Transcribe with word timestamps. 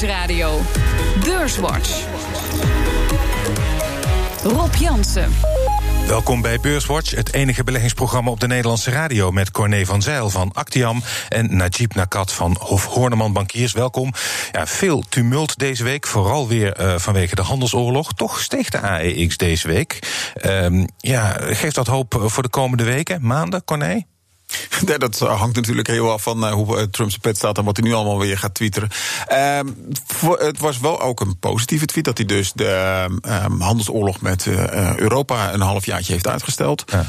Nieuwsradio. 0.00 0.60
Beurswatch. 1.24 2.04
Rob 4.42 4.74
Jansen. 4.74 5.32
Welkom 6.06 6.42
bij 6.42 6.60
Beurswatch, 6.60 7.10
het 7.10 7.32
enige 7.32 7.64
beleggingsprogramma 7.64 8.30
op 8.30 8.40
de 8.40 8.46
Nederlandse 8.46 8.90
radio... 8.90 9.30
met 9.30 9.50
Corné 9.50 9.84
van 9.84 10.02
Zijl 10.02 10.30
van 10.30 10.52
Actiam 10.52 11.02
en 11.28 11.56
Najib 11.56 11.94
Nakat 11.94 12.32
van 12.32 12.56
Hof 12.60 12.84
Horneman 12.84 13.32
Bankiers. 13.32 13.72
Welkom. 13.72 14.12
Ja, 14.52 14.66
veel 14.66 15.04
tumult 15.08 15.58
deze 15.58 15.84
week, 15.84 16.06
vooral 16.06 16.48
weer 16.48 16.80
uh, 16.80 16.94
vanwege 16.98 17.34
de 17.34 17.42
handelsoorlog. 17.42 18.12
Toch 18.12 18.40
steeg 18.40 18.70
de 18.70 18.80
AEX 18.80 19.36
deze 19.36 19.68
week. 19.68 19.98
Uh, 20.42 20.84
ja, 20.96 21.36
geeft 21.40 21.74
dat 21.74 21.86
hoop 21.86 22.22
voor 22.26 22.42
de 22.42 22.48
komende 22.48 22.84
weken, 22.84 23.26
maanden, 23.26 23.64
Corné? 23.64 24.02
Dat 24.98 25.18
hangt 25.18 25.56
natuurlijk 25.56 25.86
heel 25.86 26.12
af 26.12 26.22
van 26.22 26.44
uh, 26.44 26.52
hoe 26.52 26.76
uh, 26.76 26.82
Trump's 26.82 27.18
pet 27.18 27.36
staat 27.36 27.58
en 27.58 27.64
wat 27.64 27.76
hij 27.76 27.86
nu 27.86 27.94
allemaal 27.94 28.18
weer 28.18 28.38
gaat 28.38 28.54
twitteren. 28.54 28.88
Voor, 30.06 30.38
het 30.38 30.58
was 30.58 30.78
wel 30.78 31.00
ook 31.00 31.20
een 31.20 31.38
positieve 31.38 31.86
tweet 31.86 32.04
dat 32.04 32.16
hij 32.16 32.26
dus 32.26 32.52
de 32.52 33.06
ehm, 33.20 33.60
handelsoorlog 33.60 34.20
met 34.20 34.46
uh, 34.46 34.96
Europa 34.96 35.52
een 35.52 35.60
halfjaartje 35.60 36.12
heeft 36.12 36.28
uitgesteld. 36.28 36.84
Ja. 36.86 37.06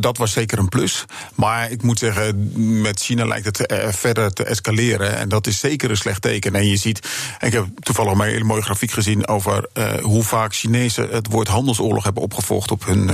Dat 0.00 0.18
was 0.18 0.32
zeker 0.32 0.58
een 0.58 0.68
plus. 0.68 1.04
Maar 1.34 1.70
ik 1.70 1.82
moet 1.82 1.98
zeggen, 1.98 2.52
met 2.80 3.00
China 3.00 3.26
lijkt 3.26 3.44
het 3.44 3.66
verder 3.96 4.32
te 4.32 4.44
escaleren. 4.44 5.16
En 5.16 5.28
dat 5.28 5.46
is 5.46 5.58
zeker 5.58 5.90
een 5.90 5.96
slecht 5.96 6.22
teken. 6.22 6.54
En 6.54 6.66
je 6.66 6.76
ziet, 6.76 7.08
ik 7.40 7.52
heb 7.52 7.66
toevallig 7.80 8.12
een 8.12 8.20
hele 8.20 8.44
mooie 8.44 8.62
grafiek 8.62 8.90
gezien 8.90 9.26
over 9.26 9.68
hoe 10.02 10.22
vaak 10.22 10.54
Chinezen 10.54 11.08
het 11.10 11.26
woord 11.30 11.48
handelsoorlog 11.48 12.04
hebben 12.04 12.22
opgevolgd 12.22 12.70
op 12.70 12.84
hun, 12.84 13.10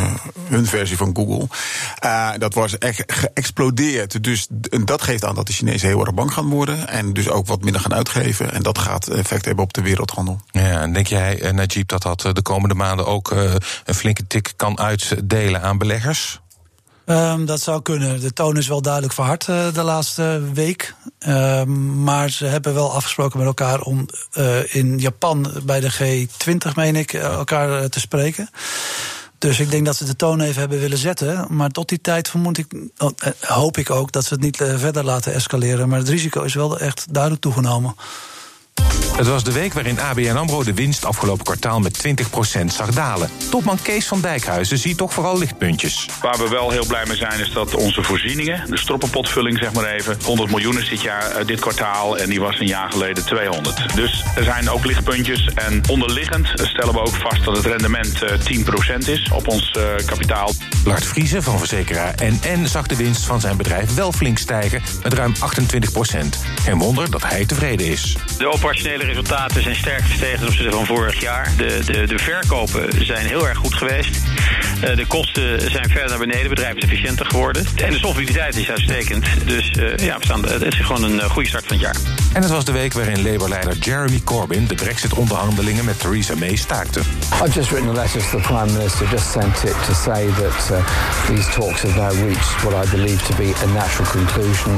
hun 0.49 0.67
versie 0.67 0.97
van 0.97 1.17
Google. 1.17 1.49
dat 2.39 2.55
was 2.55 2.79
echt 2.79 3.33
explodeert. 3.33 4.25
Dus 4.25 4.47
dat 4.85 5.03
geeft 5.03 5.25
aan 5.25 5.35
dat 5.35 5.47
de 5.47 5.53
Chinezen 5.53 5.89
heel 5.89 6.01
erg 6.01 6.15
bang 6.15 6.33
gaan 6.33 6.49
worden. 6.49 6.89
En 6.89 7.13
dus 7.13 7.29
ook 7.29 7.47
wat 7.47 7.63
minder 7.63 7.81
gaan 7.81 7.95
uitgeven. 7.95 8.53
En 8.53 8.63
dat 8.63 8.79
gaat 8.79 9.09
effect 9.09 9.45
hebben 9.45 9.65
op 9.65 9.73
de 9.73 9.83
wereldhandel. 9.83 10.41
Ja, 10.51 10.81
en 10.81 10.93
denk 10.93 11.07
jij, 11.07 11.41
eh, 11.41 11.53
Najib, 11.53 11.89
dat 11.89 12.03
dat 12.03 12.25
eh, 12.25 12.33
de 12.33 12.43
komende 12.43 12.75
maanden 12.75 13.07
ook 13.07 13.31
een 13.85 13.95
flinke 13.95 14.27
tik 14.27 14.53
kan 14.57 14.79
uitdelen 14.79 15.63
aan 15.63 15.79
beleggers? 15.79 16.30
Um, 17.11 17.47
dat 17.47 17.61
zou 17.61 17.83
kunnen. 17.83 18.21
De 18.21 18.33
toon 18.33 18.57
is 18.57 18.69
wel 18.69 18.83
duidelijk 18.83 19.13
verhard 19.13 19.47
uh, 19.47 19.73
de 19.73 19.83
laatste 19.83 20.43
week. 20.53 20.95
Um, 21.27 22.03
maar 22.03 22.31
ze 22.31 22.47
hebben 22.47 22.75
wel 22.75 22.93
afgesproken 22.93 23.39
met 23.39 23.47
elkaar 23.47 23.81
om 23.81 24.09
uh, 24.39 24.75
in 24.75 24.99
Japan 24.99 25.53
bij 25.63 25.81
de 25.81 25.93
G20, 25.93 26.75
meen 26.75 26.97
ik, 26.97 27.13
elkaar 27.13 27.89
te 27.89 28.01
spreken. 28.01 28.51
Dus 29.39 29.61
ik 29.61 29.71
denk 29.71 29.87
dat 29.87 29.97
ze 29.97 30.05
de 30.05 30.17
toon 30.17 30.41
even 30.41 30.61
hebben 30.61 30.79
willen 30.79 30.99
zetten. 30.99 31.47
Maar 31.49 31.71
tot 31.71 31.89
die 31.89 32.01
tijd 32.01 32.29
vermoed 32.29 32.59
ik, 32.59 32.67
hoop 33.41 33.77
ik 33.77 33.91
ook 33.91 34.13
dat 34.13 34.25
ze 34.25 34.35
het 34.35 34.43
niet 34.43 34.57
verder 34.57 35.05
laten 35.05 35.33
escaleren. 35.33 35.89
Maar 35.89 35.99
het 35.99 36.09
risico 36.09 36.43
is 36.43 36.55
wel 36.55 36.79
echt 36.79 37.07
duidelijk 37.11 37.43
toegenomen. 37.43 37.95
Het 39.21 39.29
was 39.29 39.45
de 39.45 39.53
week 39.53 39.73
waarin 39.73 40.01
ABN 40.01 40.37
AMRO 40.37 40.65
de 40.65 40.75
winst 40.75 41.05
afgelopen 41.05 41.45
kwartaal 41.45 41.81
met 41.81 42.07
20% 42.61 42.65
zag 42.65 42.91
dalen. 42.91 43.31
Topman 43.51 43.79
Kees 43.83 44.07
van 44.07 44.21
Dijkhuizen 44.21 44.79
ziet 44.79 44.97
toch 44.97 45.13
vooral 45.13 45.39
lichtpuntjes. 45.39 46.09
Waar 46.21 46.39
we 46.39 46.49
wel 46.49 46.71
heel 46.71 46.87
blij 46.87 47.05
mee 47.07 47.17
zijn 47.17 47.41
is 47.41 47.53
dat 47.53 47.75
onze 47.75 48.03
voorzieningen, 48.03 48.71
de 48.71 48.79
stroppenpotvulling 48.79 49.59
zeg 49.59 49.73
maar 49.73 49.85
even, 49.85 50.17
100 50.25 50.51
miljoen 50.51 50.79
is 50.79 50.89
dit, 50.89 51.03
jaar, 51.03 51.47
dit 51.47 51.61
kwartaal 51.61 52.19
en 52.19 52.29
die 52.29 52.41
was 52.41 52.61
een 52.61 52.67
jaar 52.67 52.91
geleden 52.91 53.25
200. 53.25 53.95
Dus 53.95 54.25
er 54.37 54.45
zijn 54.45 54.71
ook 54.71 54.85
lichtpuntjes 54.85 55.49
en 55.55 55.83
onderliggend 55.89 56.49
stellen 56.55 56.93
we 56.93 57.01
ook 57.01 57.15
vast 57.15 57.45
dat 57.45 57.57
het 57.57 57.67
rendement 57.67 58.25
10% 59.05 59.09
is 59.09 59.31
op 59.35 59.49
ons 59.49 59.79
kapitaal. 60.07 60.53
Lart 60.85 61.07
Vriezen 61.07 61.43
van 61.43 61.59
verzekeraar 61.59 62.15
NN 62.23 62.67
zag 62.67 62.87
de 62.87 62.97
winst 62.97 63.25
van 63.25 63.41
zijn 63.41 63.57
bedrijf 63.57 63.95
wel 63.95 64.13
flink 64.13 64.39
stijgen 64.39 64.83
met 65.03 65.13
ruim 65.13 65.33
28%. 65.35 65.39
Geen 66.63 66.79
wonder 66.79 67.11
dat 67.11 67.23
hij 67.23 67.47
tevreden 67.47 67.87
is. 67.87 68.17
De 68.39 68.49
operationele 68.53 69.09
resultaten 69.11 69.63
zijn 69.63 69.77
sterk 69.77 70.05
gestegen 70.05 70.39
ten 70.39 70.47
opzichte 70.47 70.71
van 70.71 70.87
vorig 70.87 71.21
jaar. 71.21 71.53
De, 71.57 71.81
de, 71.85 72.07
de 72.07 72.19
verkopen 72.19 73.05
zijn 73.05 73.27
heel 73.27 73.49
erg 73.49 73.59
goed 73.59 73.75
geweest. 73.75 74.21
Uh, 74.85 74.97
de 74.97 75.07
kosten 75.07 75.71
zijn 75.71 75.89
verder 75.89 76.09
naar 76.09 76.19
beneden. 76.19 76.41
Het 76.41 76.49
bedrijf 76.49 76.75
is 76.75 76.83
efficiënter 76.83 77.27
geworden. 77.27 77.67
En 77.77 77.91
de 77.91 77.99
solvabiliteit 77.99 78.57
is 78.57 78.71
uitstekend. 78.71 79.27
Dus 79.47 79.71
uh, 79.71 79.97
ja, 79.97 80.19
we 80.19 80.25
staan, 80.25 80.49
het 80.49 80.63
is 80.63 80.75
gewoon 80.75 81.03
een 81.03 81.31
goede 81.31 81.49
start 81.49 81.67
van 81.67 81.77
het 81.77 81.85
jaar. 81.85 81.97
En 82.33 82.43
het 82.43 82.51
was 82.51 82.65
de 82.65 82.73
week 82.73 82.93
waarin 82.93 83.23
Labour-leider 83.23 83.77
Jeremy 83.77 84.21
Corbyn 84.25 84.67
de 84.67 84.75
Brexit-onderhandelingen 84.75 85.85
met 85.85 86.01
Theresa 86.01 86.35
May 86.35 86.57
staakte. 86.57 87.01
I've 87.01 87.55
just 87.55 87.71
written 87.71 87.91
a 87.91 87.93
letter 87.93 88.21
to 88.21 88.37
the 88.37 88.43
Prime 88.43 88.73
Minister, 88.73 89.07
just 89.11 89.31
sent 89.31 89.65
it 89.65 89.77
to 89.87 89.95
say 89.95 90.27
that 90.27 90.71
uh, 90.71 90.79
these 91.29 91.55
talks 91.55 91.83
have 91.83 91.97
now 91.97 92.27
reached 92.27 92.65
what 92.65 92.87
I 92.87 92.91
believe 92.91 93.23
to 93.27 93.35
be 93.35 93.53
a 93.65 93.67
natural 93.67 94.09
conclusion. 94.11 94.77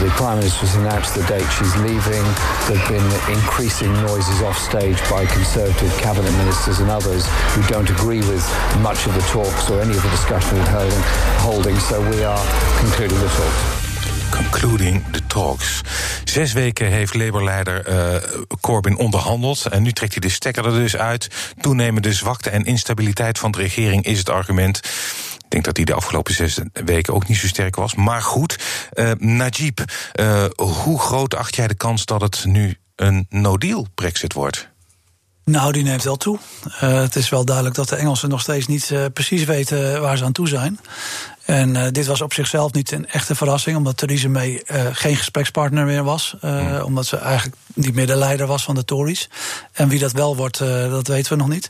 The 0.00 0.10
Prime 0.14 0.38
Minister 0.38 0.66
has 0.66 0.76
announced 0.76 1.14
the 1.14 1.24
date 1.34 1.48
she's 1.58 1.76
leaving. 1.76 2.24
There 2.66 2.78
have 2.78 2.88
been 2.88 3.08
increasing 3.56 3.92
noises 4.02 4.42
off 4.42 4.58
stage 4.58 5.00
by 5.08 5.24
Conservative 5.24 5.96
cabinet 5.96 6.32
ministers 6.36 6.78
and 6.80 6.90
others 6.90 7.24
who 7.54 7.62
don't 7.72 7.90
agree 7.90 8.20
with 8.20 8.44
much 8.82 9.06
of 9.06 9.14
the 9.14 9.26
talks 9.32 9.70
or 9.70 9.80
any 9.80 9.96
of 9.96 10.02
the 10.02 10.10
discussion 10.10 10.58
we're 10.58 11.02
holding. 11.38 11.78
So 11.78 12.00
we 12.10 12.22
are 12.24 12.44
concluding 12.78 13.18
the 13.18 13.28
talks. 13.28 14.30
Concluding 14.30 15.04
the 15.10 15.26
talks. 15.26 15.80
Zes 16.24 16.52
weken 16.52 16.86
heeft 16.86 17.14
Labour-leider 17.14 17.88
uh, 17.88 18.22
Corbyn 18.60 18.96
onderhandeld. 18.96 19.66
En 19.66 19.82
nu 19.82 19.92
trekt 19.92 20.12
hij 20.12 20.20
de 20.20 20.28
stekker 20.28 20.64
er 20.66 20.72
dus 20.72 20.96
uit. 20.96 21.28
Toenemende 21.60 22.12
zwakte 22.12 22.50
en 22.50 22.64
instabiliteit 22.64 23.38
van 23.38 23.50
de 23.50 23.58
regering 23.58 24.04
is 24.04 24.18
het 24.18 24.28
argument. 24.28 24.76
Ik 25.38 25.50
denk 25.52 25.64
dat 25.64 25.76
hij 25.76 25.84
de 25.84 25.94
afgelopen 25.94 26.34
zes 26.34 26.58
weken 26.72 27.14
ook 27.14 27.28
niet 27.28 27.38
zo 27.38 27.46
sterk 27.46 27.76
was. 27.76 27.94
Maar 27.94 28.22
goed, 28.22 28.58
uh, 28.94 29.10
Najib, 29.18 29.78
uh, 30.20 30.44
hoe 30.56 31.00
groot 31.00 31.34
acht 31.34 31.56
jij 31.56 31.68
de 31.68 31.74
kans 31.74 32.04
dat 32.04 32.20
het 32.20 32.44
nu 32.44 32.76
een 32.96 33.26
no-deal 33.30 33.86
Brexit 33.94 34.32
wordt? 34.32 34.68
Nou, 35.50 35.72
die 35.72 35.82
neemt 35.82 36.02
wel 36.02 36.16
toe. 36.16 36.38
Uh, 36.64 37.00
het 37.00 37.16
is 37.16 37.28
wel 37.28 37.44
duidelijk 37.44 37.76
dat 37.76 37.88
de 37.88 37.96
Engelsen 37.96 38.28
nog 38.28 38.40
steeds 38.40 38.66
niet 38.66 38.90
uh, 38.90 39.04
precies 39.12 39.44
weten 39.44 40.00
waar 40.00 40.16
ze 40.16 40.24
aan 40.24 40.32
toe 40.32 40.48
zijn. 40.48 40.80
En 41.44 41.74
uh, 41.74 41.86
dit 41.90 42.06
was 42.06 42.20
op 42.20 42.32
zichzelf 42.32 42.72
niet 42.72 42.92
een 42.92 43.06
echte 43.08 43.34
verrassing, 43.34 43.76
omdat 43.76 43.96
Theresa 43.96 44.28
May 44.28 44.62
geen 44.92 45.16
gesprekspartner 45.16 45.84
meer 45.84 46.04
was. 46.04 46.34
Mm. 46.40 46.80
Omdat 46.80 47.06
ze 47.06 47.16
eigenlijk 47.16 47.56
niet 47.74 47.94
meer 47.94 48.06
de 48.06 48.16
leider 48.16 48.46
was 48.46 48.64
van 48.64 48.74
de 48.74 48.84
Tories. 48.84 49.28
En 49.72 49.88
wie 49.88 49.98
dat 49.98 50.12
wel 50.12 50.36
wordt, 50.36 50.58
dat 50.58 51.06
weten 51.06 51.32
we 51.32 51.38
nog 51.38 51.48
niet. 51.48 51.68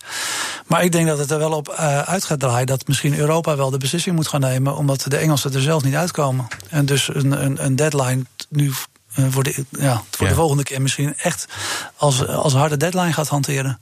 Maar 0.67 0.85
ik 0.85 0.93
denk 0.93 1.07
dat 1.07 1.19
het 1.19 1.31
er 1.31 1.39
wel 1.39 1.53
op 1.53 1.71
uit 2.07 2.25
gaat 2.25 2.41
draaien 2.41 2.67
dat 2.67 2.89
misschien 2.89 3.19
Europa 3.19 3.57
wel 3.57 3.71
de 3.71 3.79
beslissing 3.79 4.17
moet 4.17 4.29
gaan 4.29 4.41
nemen, 4.41 4.77
omdat 4.77 5.05
de 5.09 5.17
Engelsen 5.17 5.55
er 5.55 5.61
zelf 5.61 5.85
niet 5.85 5.95
uitkomen. 5.95 6.47
En 6.71 6.87
dus 6.87 7.15
een, 7.15 7.45
een, 7.45 7.65
een 7.65 7.77
deadline 7.77 8.23
nu 8.49 8.73
voor, 9.17 9.43
de, 9.43 9.65
ja, 9.71 10.03
voor 10.11 10.27
ja. 10.27 10.33
de 10.33 10.39
volgende 10.39 10.63
keer 10.63 10.83
misschien 10.83 11.17
echt 11.17 11.49
als, 11.97 12.27
als 12.27 12.53
harde 12.53 12.77
deadline 12.77 13.13
gaat 13.13 13.29
hanteren. 13.29 13.79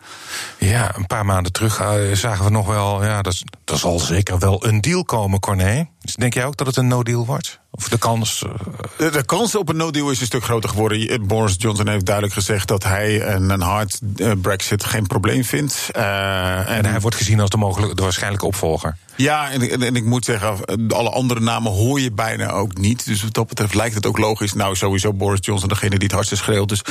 Ja, 0.59 0.97
een 0.97 1.07
paar 1.07 1.25
maanden 1.25 1.53
terug 1.53 1.81
uh, 1.81 2.13
zagen 2.13 2.45
we 2.45 2.51
nog 2.51 2.67
wel, 2.67 3.05
ja, 3.05 3.23
dat, 3.23 3.43
dat 3.65 3.79
zal 3.79 3.99
zeker 3.99 4.39
wel 4.39 4.67
een 4.67 4.81
deal 4.81 5.05
komen, 5.05 5.41
Corné. 5.41 5.89
Dus 6.01 6.15
denk 6.15 6.35
jij 6.35 6.45
ook 6.45 6.57
dat 6.57 6.67
het 6.67 6.77
een 6.77 6.89
no-deal 6.89 7.27
wordt? 7.27 7.61
Of 7.77 7.89
de 7.89 7.99
kans. 7.99 8.43
Uh... 8.47 8.53
De, 8.97 9.11
de, 9.11 9.25
kans 9.25 9.57
op 9.57 9.69
een 9.69 9.77
no-deal 9.77 10.11
is 10.11 10.21
een 10.21 10.27
stuk 10.27 10.45
groter 10.45 10.69
geworden. 10.71 11.27
Boris 11.27 11.55
Johnson 11.59 11.89
heeft 11.89 12.05
duidelijk 12.05 12.35
gezegd 12.35 12.69
dat 12.69 12.83
hij 12.83 13.35
een, 13.35 13.51
een 13.51 13.61
hard 13.61 14.01
uh, 14.17 14.33
Brexit 14.43 14.85
geen 14.85 15.07
probleem 15.07 15.45
vindt. 15.45 15.89
en, 15.93 16.67
en, 16.67 16.87
hij 16.87 17.01
wordt 17.01 17.17
gezien 17.17 17.41
als 17.41 17.51
de, 17.51 17.57
mogelijke, 17.57 17.95
de 17.95 18.03
waarschijnlijke 18.03 18.47
opvolger. 18.47 18.97
Ja, 19.17 19.51
en, 19.51 19.71
en, 19.71 19.83
en, 19.83 19.97
ik 19.97 20.05
moet 20.05 20.25
zeggen, 20.25 20.57
alle 20.89 21.11
andere 21.11 21.41
namen 21.41 21.73
hoor 21.73 22.01
je 22.01 22.13
bijna 22.13 22.51
ook 22.51 22.77
niet. 22.77 23.05
Dus 23.05 23.23
wat 23.23 23.35
dat 23.35 23.49
betreft 23.49 23.75
lijkt 23.75 23.95
het 23.95 24.07
ook 24.07 24.19
logisch. 24.19 24.53
Nou, 24.53 24.77
sowieso 24.77 25.13
Boris 25.13 25.39
Johnson, 25.41 25.69
degene 25.69 25.91
die 25.91 26.03
het 26.03 26.13
hardste 26.13 26.37
schreeuwt. 26.37 26.69
Dus 26.69 26.83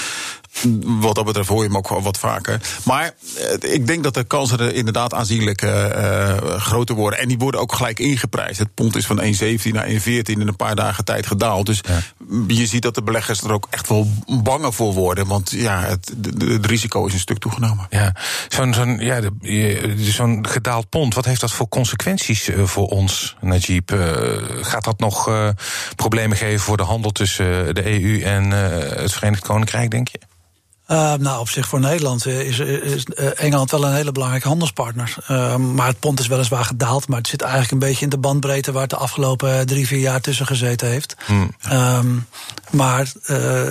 wat 0.84 1.16
dat 1.16 1.26
betreft 1.26 1.48
hoor 1.48 1.62
je 1.62 1.68
hem 1.68 1.78
ook 1.78 1.88
wat 1.88 2.18
vaker. 2.18 2.62
Maar 2.84 3.14
ik 3.60 3.88
denk 3.88 4.04
dat 4.04 4.14
de 4.14 4.24
kansen 4.24 4.60
er 4.60 4.74
inderdaad 4.74 5.14
aanzienlijk 5.14 5.62
uh, 5.62 6.38
groter 6.38 6.96
worden. 6.96 7.20
En 7.20 7.28
die 7.28 7.38
worden 7.38 7.62
ook 7.62 7.74
gelijk 7.74 8.00
ingeprijsd. 8.00 8.60
Het 8.60 8.74
pond 8.74 8.96
is 8.96 9.06
van 9.06 9.22
1,17 9.22 9.72
naar 9.72 9.88
1,14 9.88 9.96
in 10.24 10.48
een 10.48 10.56
paar 10.56 10.73
dagen 10.76 11.06
tijd 11.06 11.28
gedaald. 11.28 11.66
Dus 11.66 11.82
ja. 11.88 12.00
je 12.48 12.66
ziet 12.66 12.82
dat 12.82 12.96
de 12.96 13.04
beleggers 13.04 13.42
er 13.42 13.52
ook 13.52 13.68
echt 13.70 13.90
wel 13.90 14.08
banger 14.44 14.74
voor 14.74 14.94
worden. 14.94 15.28
Want 15.28 15.52
ja, 15.52 15.82
het, 15.82 16.14
het 16.38 16.66
risico 16.66 17.06
is 17.06 17.14
een 17.14 17.20
stuk 17.20 17.38
toegenomen. 17.38 17.88
Ja, 17.90 18.16
zo'n 18.48 18.74
zo'n 18.74 18.98
ja, 18.98 19.22
zo'n 19.98 20.48
gedaald 20.48 20.90
pond, 20.90 21.14
wat 21.14 21.26
heeft 21.26 21.42
dat 21.42 21.52
voor 21.52 21.68
consequenties 21.68 22.50
voor 22.64 22.88
ons, 22.88 23.36
Najib? 23.42 23.92
gaat 24.62 24.84
dat 24.84 25.00
nog 25.00 25.32
problemen 25.96 26.38
geven 26.38 26.60
voor 26.60 26.78
de 26.78 26.84
handel 26.84 27.12
tussen 27.12 27.76
de 27.76 28.02
EU 28.02 28.22
en 28.22 28.52
het 28.52 29.14
Verenigd 29.14 29.44
Koninkrijk, 29.44 29.92
denk 29.92 30.08
je? 30.08 30.20
Uh, 30.88 31.14
nou, 31.14 31.40
op 31.40 31.50
zich 31.50 31.68
voor 31.68 31.80
Nederland 31.80 32.26
is, 32.26 32.60
is, 32.60 33.04
Engeland 33.36 33.72
wel 33.72 33.86
een 33.86 33.94
hele 33.94 34.12
belangrijke 34.12 34.48
handelspartner. 34.48 35.16
Uh, 35.32 35.56
maar 35.56 35.88
het 35.88 36.00
pond 36.00 36.20
is 36.20 36.28
weliswaar 36.28 36.66
gedaald, 36.66 37.08
maar 37.08 37.18
het 37.18 37.28
zit 37.28 37.42
eigenlijk 37.42 37.72
een 37.72 37.80
beetje 37.80 38.04
in 38.04 38.10
de 38.10 38.18
bandbreedte 38.18 38.72
waar 38.72 38.82
het 38.82 38.90
de 38.90 38.96
afgelopen 38.96 39.66
drie, 39.68 39.88
vier 39.88 40.00
jaar 40.00 40.22
tussen 40.22 40.46
gezeten 40.46 40.88
heeft. 40.88 41.16
Mm. 41.28 41.56
Um, 41.72 42.28
Maar 42.74 43.12
uh, 43.28 43.66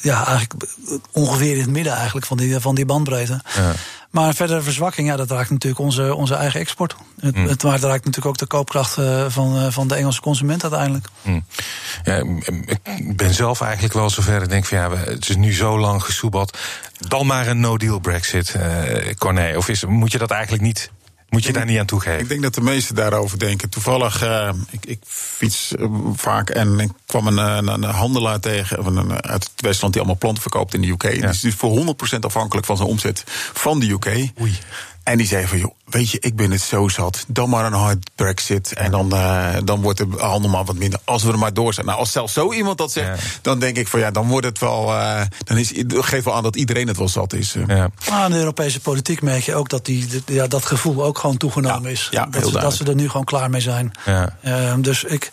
ja, 0.00 0.26
eigenlijk 0.26 0.64
ongeveer 1.12 1.54
in 1.54 1.60
het 1.60 1.70
midden 1.70 1.92
eigenlijk 1.92 2.26
van 2.26 2.36
die, 2.36 2.60
van 2.60 2.74
die 2.74 2.86
bandbreedte. 2.86 3.40
Ja. 3.56 3.72
Maar 4.10 4.34
verdere 4.34 4.62
verzwakking, 4.62 5.08
ja, 5.08 5.16
dat 5.16 5.30
raakt 5.30 5.50
natuurlijk 5.50 5.80
onze, 5.80 6.14
onze 6.14 6.34
eigen 6.34 6.60
export. 6.60 6.96
Het, 7.20 7.36
mm. 7.36 7.46
het 7.46 7.62
raakt 7.62 7.82
natuurlijk 7.84 8.26
ook 8.26 8.38
de 8.38 8.46
koopkracht 8.46 8.96
van, 9.28 9.72
van 9.72 9.88
de 9.88 9.94
Engelse 9.94 10.20
consument 10.20 10.62
uiteindelijk. 10.62 11.06
Mm. 11.22 11.44
Ja, 12.04 12.16
ik 12.96 13.16
ben 13.16 13.34
zelf 13.34 13.60
eigenlijk 13.60 13.94
wel 13.94 14.10
zover. 14.10 14.42
Ik 14.42 14.48
denk 14.48 14.64
van 14.64 14.78
ja, 14.78 14.96
het 14.96 15.28
is 15.28 15.36
nu 15.36 15.54
zo 15.54 15.78
lang 15.78 16.04
gesoebeld. 16.04 16.58
Dan 16.98 17.26
maar 17.26 17.46
een 17.46 17.60
no-deal 17.60 17.98
Brexit, 17.98 18.54
uh, 18.56 19.14
Corné. 19.18 19.56
Of 19.56 19.68
is, 19.68 19.84
moet 19.84 20.12
je 20.12 20.18
dat 20.18 20.30
eigenlijk 20.30 20.62
niet 20.62 20.90
moet 21.28 21.44
je 21.44 21.52
daar 21.52 21.64
niet 21.64 21.78
aan 21.78 21.86
toegeven? 21.86 22.20
Ik 22.20 22.28
denk 22.28 22.42
dat 22.42 22.54
de 22.54 22.60
meesten 22.60 22.94
daarover 22.94 23.38
denken. 23.38 23.68
Toevallig, 23.68 24.24
uh, 24.24 24.50
ik, 24.70 24.86
ik, 24.86 24.98
fiets 25.06 25.72
uh, 25.78 25.86
vaak 26.14 26.50
en 26.50 26.78
ik 26.80 26.90
kwam 27.06 27.26
een, 27.26 27.36
een, 27.36 27.68
een 27.68 27.84
handelaar 27.84 28.40
tegen 28.40 28.96
een, 28.96 29.22
uit 29.22 29.50
het 29.52 29.60
Westland 29.60 29.92
die 29.92 30.02
allemaal 30.02 30.20
planten 30.20 30.42
verkoopt 30.42 30.74
in 30.74 30.80
de 30.80 30.88
UK. 30.88 31.02
Ja. 31.02 31.10
Die 31.10 31.24
is 31.24 31.40
dus 31.40 31.54
voor 31.54 31.96
100% 32.16 32.18
afhankelijk 32.20 32.66
van 32.66 32.76
zijn 32.76 32.88
omzet 32.88 33.24
van 33.52 33.80
de 33.80 33.90
UK. 33.90 34.06
Oei. 34.40 34.58
En 35.08 35.16
die 35.16 35.26
zei 35.26 35.46
van, 35.46 35.58
joh, 35.58 35.74
weet 35.84 36.10
je, 36.10 36.18
ik 36.20 36.36
ben 36.36 36.50
het 36.50 36.60
zo 36.60 36.88
zat. 36.88 37.24
Dan 37.28 37.48
maar 37.48 37.64
een 37.64 37.72
hard 37.72 38.10
brexit. 38.14 38.72
En 38.72 38.90
dan, 38.90 39.14
uh, 39.14 39.56
dan 39.64 39.80
wordt 39.80 39.98
de 39.98 40.06
handel 40.18 40.50
maar 40.50 40.64
wat 40.64 40.76
minder. 40.76 41.00
Als 41.04 41.22
we 41.22 41.32
er 41.32 41.38
maar 41.38 41.54
door 41.54 41.74
zijn. 41.74 41.86
Nou, 41.86 41.98
als 41.98 42.12
zelfs 42.12 42.32
zo 42.32 42.52
iemand 42.52 42.78
dat 42.78 42.92
zegt, 42.92 43.38
dan 43.42 43.58
denk 43.58 43.76
ik 43.76 43.88
van 43.88 44.00
ja, 44.00 44.10
dan 44.10 44.28
wordt 44.28 44.46
het 44.46 44.58
wel. 44.58 44.88
Uh, 44.88 45.20
dan 45.44 45.56
is, 45.56 45.72
geef 45.88 46.24
wel 46.24 46.34
aan 46.34 46.42
dat 46.42 46.56
iedereen 46.56 46.88
het 46.88 46.96
wel 46.96 47.08
zat 47.08 47.32
is. 47.32 47.56
Uh. 47.56 47.66
Ja. 47.66 47.88
Maar 48.10 48.24
in 48.24 48.30
de 48.30 48.38
Europese 48.38 48.80
politiek 48.80 49.22
merk 49.22 49.42
je 49.42 49.54
ook 49.54 49.68
dat 49.68 49.84
die, 49.84 50.22
ja, 50.26 50.46
dat 50.46 50.64
gevoel 50.64 51.04
ook 51.04 51.18
gewoon 51.18 51.36
toegenomen 51.36 51.90
is. 51.90 52.08
Ja, 52.10 52.26
dat, 52.26 52.46
ze, 52.46 52.52
dat 52.52 52.74
ze 52.74 52.84
er 52.84 52.94
nu 52.94 53.08
gewoon 53.08 53.24
klaar 53.24 53.50
mee 53.50 53.60
zijn. 53.60 53.92
Ja. 54.04 54.36
Ehm, 54.42 54.80
dus 54.80 55.04
ik. 55.04 55.30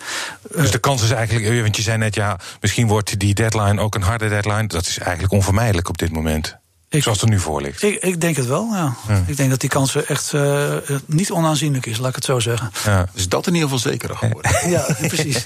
Dus 0.55 0.71
de 0.71 0.79
kans 0.79 1.03
is 1.03 1.11
eigenlijk, 1.11 1.61
want 1.61 1.75
je 1.75 1.81
zei 1.81 1.97
net 1.97 2.15
ja, 2.15 2.39
misschien 2.61 2.87
wordt 2.87 3.19
die 3.19 3.33
deadline 3.33 3.81
ook 3.81 3.95
een 3.95 4.01
harde 4.01 4.29
deadline. 4.29 4.67
Dat 4.67 4.87
is 4.87 4.97
eigenlijk 4.97 5.33
onvermijdelijk 5.33 5.89
op 5.89 5.97
dit 5.97 6.11
moment. 6.11 6.57
Ik, 6.95 7.03
Zoals 7.03 7.21
het 7.21 7.29
er 7.29 7.35
nu 7.35 7.41
voor 7.41 7.61
ligt. 7.61 7.83
Ik, 7.83 8.03
ik 8.03 8.21
denk 8.21 8.35
het 8.35 8.45
wel, 8.45 8.69
ja. 8.73 8.95
Ik 9.27 9.37
denk 9.37 9.49
dat 9.49 9.59
die 9.59 9.69
kans 9.69 9.95
echt 9.95 10.33
uh, 10.33 10.75
niet 11.05 11.31
onaanzienlijk 11.31 11.85
is, 11.85 11.97
laat 11.97 12.09
ik 12.09 12.15
het 12.15 12.25
zo 12.25 12.39
zeggen. 12.39 12.71
Ja. 12.85 13.05
Dus 13.13 13.29
dat 13.29 13.47
in 13.47 13.53
ieder 13.53 13.69
geval 13.69 13.91
zeker 13.91 14.15
geworden. 14.15 14.69
ja, 14.69 14.85
precies. 15.07 15.45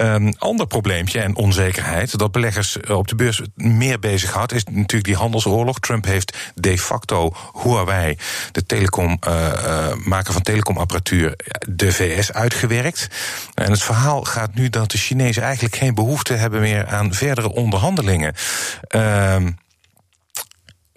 um, 0.00 0.34
ander 0.38 0.66
probleempje 0.66 1.20
en 1.20 1.36
onzekerheid 1.36 2.18
dat 2.18 2.32
beleggers 2.32 2.80
op 2.80 3.08
de 3.08 3.14
beurs 3.14 3.42
meer 3.54 3.98
bezighoudt... 3.98 4.52
is 4.52 4.64
natuurlijk 4.64 5.04
die 5.04 5.16
handelsoorlog. 5.16 5.78
Trump 5.78 6.04
heeft 6.04 6.36
de 6.54 6.78
facto 6.78 7.34
Huawei, 7.62 8.16
de 8.52 8.66
telecom, 8.66 9.18
uh, 9.28 9.52
uh, 9.64 9.86
maker 10.04 10.32
van 10.32 10.42
telecomapparatuur... 10.42 11.36
de 11.68 11.92
VS 11.92 12.32
uitgewerkt. 12.32 13.08
En 13.54 13.70
het 13.70 13.82
verhaal 13.82 14.24
gaat 14.24 14.54
nu 14.54 14.68
dat 14.68 14.90
de 14.90 14.98
Chinezen 14.98 15.42
eigenlijk 15.42 15.76
geen 15.76 15.94
behoefte 15.94 16.34
hebben 16.34 16.60
meer... 16.60 16.86
aan 16.86 17.14
verdere 17.14 17.52
onderhandelingen. 17.52 18.34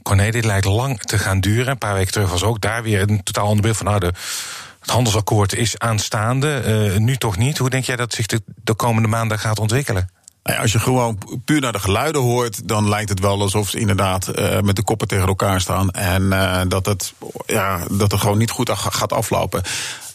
Uh, 0.10 0.16
Corné, 0.16 0.32
dit 0.32 0.46
lijkt 0.46 0.66
lang 0.66 1.00
te 1.00 1.18
gaan 1.18 1.40
duren. 1.40 1.68
Een 1.68 1.78
paar 1.78 1.94
weken 1.94 2.12
terug 2.12 2.30
was 2.30 2.44
ook 2.44 2.62
daar 2.62 2.84
weer 2.84 3.02
een 3.02 3.24
totaal 3.24 3.48
ander 3.48 3.62
beeld 3.62 3.78
van. 3.78 3.86
Nou, 3.86 4.00
de, 4.00 4.14
het 4.80 4.90
handelsakkoord 4.90 5.54
is 5.54 5.80
aanstaande, 5.80 6.64
uh, 6.94 6.98
nu 6.98 7.18
toch 7.18 7.38
niet. 7.38 7.58
Hoe 7.58 7.70
denk 7.70 7.84
jij 7.84 7.96
dat 7.96 8.14
zich 8.14 8.26
de, 8.26 8.42
de 8.64 8.74
komende 8.74 9.08
maanden 9.08 9.40
gaat 9.40 9.60
ontwikkelen? 9.60 10.10
Nou 10.44 10.62
als 10.62 10.72
je 10.72 10.80
gewoon 10.80 11.18
puur 11.46 11.62
naar 11.62 11.72
de 11.72 11.80
geluiden 11.80 12.22
hoort, 12.22 12.68
dan 12.68 12.90
lijkt 12.90 13.10
het 13.10 13.20
wel 13.20 13.42
alsof 13.42 13.70
ze 13.70 13.80
inderdaad 13.80 14.40
uh, 14.40 14.60
met 14.60 14.76
de 14.76 14.84
koppen 14.84 15.08
tegen 15.08 15.28
elkaar 15.28 15.62
staan. 15.62 15.90
En 15.90 16.24
uh, 16.24 16.62
dat, 16.68 16.86
het, 16.86 17.14
ja, 17.46 17.84
dat 17.92 18.12
het 18.12 18.22
gewoon 18.22 18.38
niet 18.38 18.52
goed 18.52 18.70
gaat 18.70 19.14
aflopen. 19.14 19.64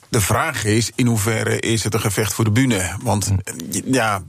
De 0.08 0.20
vraag 0.20 0.64
is, 0.64 0.90
in 0.94 1.06
hoeverre 1.06 1.60
is 1.60 1.84
het 1.84 1.94
een 1.94 2.00
gevecht 2.00 2.32
voor 2.32 2.44
de 2.44 2.50
bühne? 2.50 2.96
Want 3.02 3.30
ja, 3.84 4.22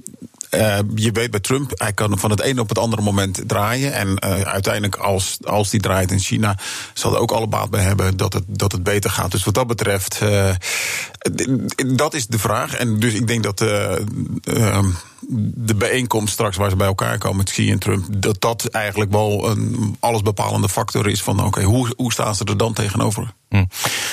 uh, 0.56 0.78
je 0.96 1.12
weet 1.12 1.32
bij 1.32 1.40
Trump, 1.40 1.72
hij 1.74 1.94
kan 1.94 2.20
van 2.20 2.30
het 2.30 2.42
ene 2.42 2.62
op 2.62 2.70
het 2.70 2.78
andere 2.78 3.02
moment 3.02 3.42
draaien. 3.48 3.94
En 3.94 4.08
uh, 4.08 4.42
uiteindelijk, 4.42 4.96
als, 4.96 5.38
als 5.44 5.70
die 5.70 5.80
draait 5.80 6.12
in 6.12 6.20
China, 6.20 6.58
zal 6.94 7.14
er 7.14 7.20
ook 7.20 7.32
alle 7.32 7.48
baat 7.48 7.70
bij 7.70 7.82
hebben 7.82 8.18
dat 8.18 8.34
het, 8.34 8.44
dat 8.48 8.72
het 8.72 8.84
beter 8.84 9.10
gaat. 9.10 9.32
Dus 9.32 9.44
wat 9.44 9.54
dat 9.54 9.68
betreft, 9.68 10.20
uh, 10.24 10.50
dat 11.96 12.14
is 12.14 12.28
de 12.28 12.40
vraag. 12.40 12.76
En 12.76 13.00
dus 13.00 13.14
ik 13.14 13.28
denk 13.28 13.44
dat 13.44 13.58
de 15.28 15.76
bijeenkomst 15.76 16.34
straks 16.34 16.58
waar 16.58 16.70
ze 16.70 16.76
bij 16.76 16.88
elkaar 16.88 17.18
komen 17.18 17.38
met 17.38 17.58
en 17.58 17.80
Trump, 17.80 18.06
dat 18.10 18.42
dat 18.42 18.66
eigenlijk 18.66 19.12
wel 19.12 19.50
een 19.50 19.96
allesbepalende 20.00 20.70
factor 20.70 21.08
is 21.08 21.24
van 21.24 21.46
oké, 21.46 21.64
hoe, 21.64 21.94
hoe 21.98 22.12
staan 22.12 22.36
ze 22.36 22.44
er 22.44 22.58
dan 22.58 22.74
tegenover? 22.74 23.34
Hm. 23.56 23.66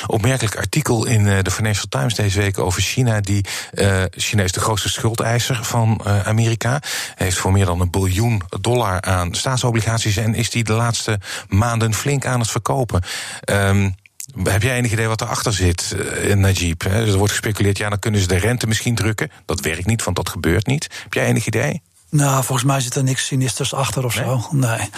Opmerkelijk 0.07 0.57
artikel 0.57 1.07
in 1.07 1.25
de 1.43 1.51
Financial 1.51 1.87
Times 1.89 2.15
deze 2.15 2.39
week 2.39 2.59
over 2.59 2.83
China. 2.83 3.21
Die 3.21 3.45
uh, 3.73 4.03
China 4.11 4.43
is 4.43 4.53
de 4.53 4.61
grootste 4.61 4.89
schuldeiser 4.89 5.65
van 5.65 6.01
uh, 6.07 6.27
Amerika. 6.27 6.81
Heeft 7.15 7.37
voor 7.37 7.53
meer 7.53 7.65
dan 7.65 7.81
een 7.81 7.91
biljoen 7.91 8.43
dollar 8.61 9.01
aan 9.01 9.35
staatsobligaties 9.35 10.17
en 10.17 10.35
is 10.35 10.51
die 10.51 10.65
de 10.65 10.73
laatste 10.73 11.21
maanden 11.49 11.95
flink 11.95 12.27
aan 12.27 12.41
het 12.41 12.51
verkopen. 12.51 13.03
Um, 13.51 13.95
heb 14.43 14.63
jij 14.63 14.77
enig 14.77 14.93
idee 14.93 15.07
wat 15.09 15.21
erachter 15.21 15.53
zit, 15.53 15.97
uh, 15.97 16.35
Najib? 16.35 16.83
Er 16.83 17.17
wordt 17.17 17.33
gespeculeerd, 17.33 17.79
ja, 17.79 17.89
dan 17.89 17.99
kunnen 17.99 18.21
ze 18.21 18.27
de 18.27 18.37
rente 18.37 18.67
misschien 18.67 18.95
drukken. 18.95 19.31
Dat 19.47 19.61
werkt 19.61 19.87
niet, 19.87 20.05
want 20.05 20.17
dat 20.17 20.29
gebeurt 20.29 20.67
niet. 20.67 20.89
Heb 21.03 21.15
jij 21.15 21.27
enig 21.27 21.47
idee? 21.47 21.83
Nou, 22.13 22.45
volgens 22.45 22.67
mij 22.67 22.81
zit 22.81 22.95
er 22.95 23.03
niks 23.03 23.27
sinisters 23.27 23.75
achter 23.75 24.05
of 24.05 24.17
nee? 24.17 24.25
zo. 24.25 24.49
Nee. 24.51 24.91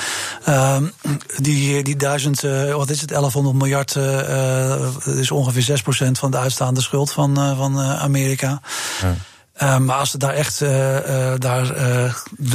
Um, 0.49 0.93
die, 1.37 1.83
die 1.83 1.97
duizend, 1.97 2.45
uh, 2.45 2.75
wat 2.75 2.91
is 2.91 3.01
het, 3.01 3.09
1100 3.09 3.57
miljard, 3.57 3.95
uh, 3.95 5.19
is 5.19 5.31
ongeveer 5.31 5.81
6% 6.09 6.11
van 6.11 6.31
de 6.31 6.37
uitstaande 6.37 6.81
schuld 6.81 7.13
van, 7.13 7.41
uh, 7.41 7.57
van 7.57 7.81
Amerika. 7.81 8.61
Ja. 9.01 9.15
Uh, 9.63 9.79
maar 9.79 9.97
als 9.97 10.11
ze 10.11 10.19
daar 10.19 10.35
echt 10.35 10.61
uh, 10.61 10.95
uh, 11.09 11.33
daar, 11.39 11.75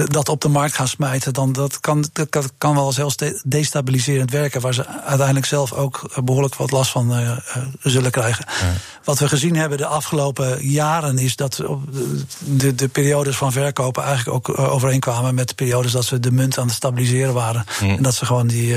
dat 0.06 0.30
op 0.30 0.42
de 0.42 0.48
markt 0.48 0.76
gaan 0.76 0.88
smijten, 0.88 1.34
dan 1.34 1.54
dat 1.54 1.80
kan, 1.80 2.06
dat 2.30 2.52
kan 2.58 2.76
wel 2.76 2.86
eens 2.86 2.98
heel 2.98 3.12
destabiliserend 3.44 4.32
werken, 4.32 4.62
waar 4.62 4.74
ze 4.74 4.88
uiteindelijk 4.88 5.46
zelf 5.46 5.74
ook 5.74 6.22
behoorlijk 6.24 6.56
wat 6.56 6.72
last 6.72 6.92
van 6.92 7.40
zullen 7.82 8.12
krijgen. 8.12 8.46
Ja. 8.48 8.74
Wat 9.04 9.20
we 9.20 9.28
gezien 9.28 9.56
hebben 9.56 9.78
de 9.78 9.86
afgelopen 9.86 10.68
jaren 10.68 11.18
is 11.18 11.36
dat 11.36 11.64
de, 12.40 12.76
de 12.76 12.88
periodes 12.88 13.38
van 13.38 13.52
verkopen 13.52 14.04
eigenlijk 14.04 14.50
ook 14.50 14.60
overeenkwamen 14.60 15.36
met 15.36 15.48
de 15.48 15.56
periodes 15.56 15.92
dat 15.92 16.06
ze 16.06 16.20
de 16.20 16.32
munt 16.32 16.58
aan 16.58 16.68
het 16.68 16.76
stabiliseren 16.76 17.34
waren. 17.34 17.66
En 17.80 18.04
dat 18.04 18.16
ze 18.16 18.26
gewoon 18.26 18.48
die. 18.48 18.76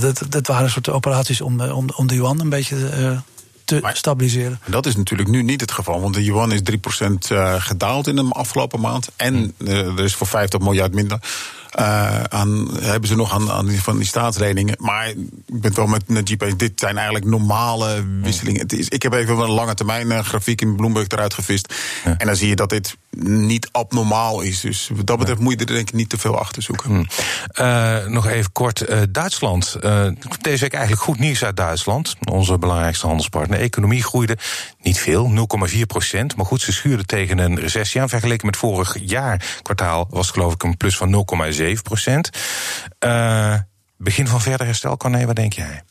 dat, 0.00 0.22
dat 0.28 0.46
waren 0.46 0.64
een 0.64 0.70
soort 0.70 0.88
operaties 0.88 1.40
om, 1.40 1.60
om, 1.60 1.88
om 1.94 2.06
de 2.06 2.14
yuan 2.14 2.40
een 2.40 2.48
beetje 2.48 3.22
te 3.66 3.78
maar, 3.82 3.96
stabiliseren. 3.96 4.60
Dat 4.66 4.86
is 4.86 4.96
natuurlijk 4.96 5.28
nu 5.28 5.42
niet 5.42 5.60
het 5.60 5.72
geval, 5.72 6.00
want 6.00 6.14
de 6.14 6.24
yuan 6.24 6.52
is 6.52 6.60
3% 6.60 7.32
uh, 7.32 7.54
gedaald 7.58 8.06
in 8.06 8.16
de 8.16 8.26
afgelopen 8.28 8.80
maand. 8.80 9.08
En 9.16 9.54
uh, 9.58 9.98
er 9.98 10.04
is 10.04 10.14
voor 10.14 10.26
50 10.26 10.60
miljard 10.60 10.94
minder. 10.94 11.18
Uh, 11.78 12.22
aan, 12.22 12.68
hebben 12.80 13.08
ze 13.08 13.16
nog 13.16 13.32
aan, 13.32 13.50
aan 13.50 13.66
die, 13.66 13.82
van 13.82 13.96
die 13.96 14.06
staatsleningen. 14.06 14.76
Maar 14.78 15.08
ik 15.08 15.16
ben 15.46 15.62
het 15.62 15.76
wel 15.76 15.86
met 15.86 16.08
Najib. 16.08 16.58
Dit 16.58 16.80
zijn 16.80 16.96
eigenlijk 16.96 17.26
normale 17.26 18.04
wisselingen. 18.22 18.60
Het 18.60 18.72
is, 18.72 18.88
ik 18.88 19.02
heb 19.02 19.12
even 19.12 19.38
een 19.38 19.50
lange 19.50 19.74
termijn 19.74 20.24
grafiek 20.24 20.60
in 20.60 20.76
Bloomberg 20.76 21.08
eruit 21.08 21.34
gevist. 21.34 21.74
Ja. 22.04 22.14
En 22.18 22.26
dan 22.26 22.36
zie 22.36 22.48
je 22.48 22.56
dat 22.56 22.70
dit 22.70 22.96
niet 23.24 23.68
abnormaal 23.72 24.40
is. 24.40 24.60
Dus 24.60 24.90
wat 24.94 25.06
dat 25.06 25.18
betreft 25.18 25.40
moet 25.40 25.52
je 25.52 25.58
er 25.58 25.66
denk 25.66 25.88
ik 25.88 25.94
niet 25.94 26.08
te 26.08 26.18
veel 26.18 26.38
achter 26.38 26.62
zoeken. 26.62 26.90
Hmm. 26.90 27.06
Uh, 27.60 28.06
nog 28.06 28.26
even 28.26 28.52
kort, 28.52 28.84
Duitsland. 29.10 29.76
deze 30.40 30.60
week 30.60 30.72
eigenlijk 30.72 31.02
goed 31.02 31.18
nieuws 31.18 31.44
uit 31.44 31.56
Duitsland. 31.56 32.16
Onze 32.30 32.58
belangrijkste 32.58 33.06
handelspartner. 33.06 33.58
De 33.58 33.64
economie 33.64 34.02
groeide 34.02 34.38
niet 34.80 35.00
veel, 35.00 35.48
0,4 35.70 35.80
procent. 35.86 36.36
Maar 36.36 36.46
goed, 36.46 36.60
ze 36.60 36.72
schuurden 36.72 37.06
tegen 37.06 37.38
een 37.38 37.60
recessie 37.60 38.00
aan. 38.00 38.08
Vergeleken 38.08 38.46
met 38.46 38.56
vorig 38.56 38.96
jaar 39.00 39.58
kwartaal 39.62 40.06
was 40.10 40.30
geloof 40.30 40.52
ik 40.52 40.62
een 40.62 40.76
plus 40.76 40.96
van 40.96 41.26
0,7 41.52 41.82
procent. 41.82 42.30
Begin 43.98 44.26
van 44.26 44.40
verder 44.40 44.66
herstel, 44.66 44.96
Corné, 44.96 45.26
wat 45.26 45.36
denk 45.36 45.52
jij? 45.52 45.82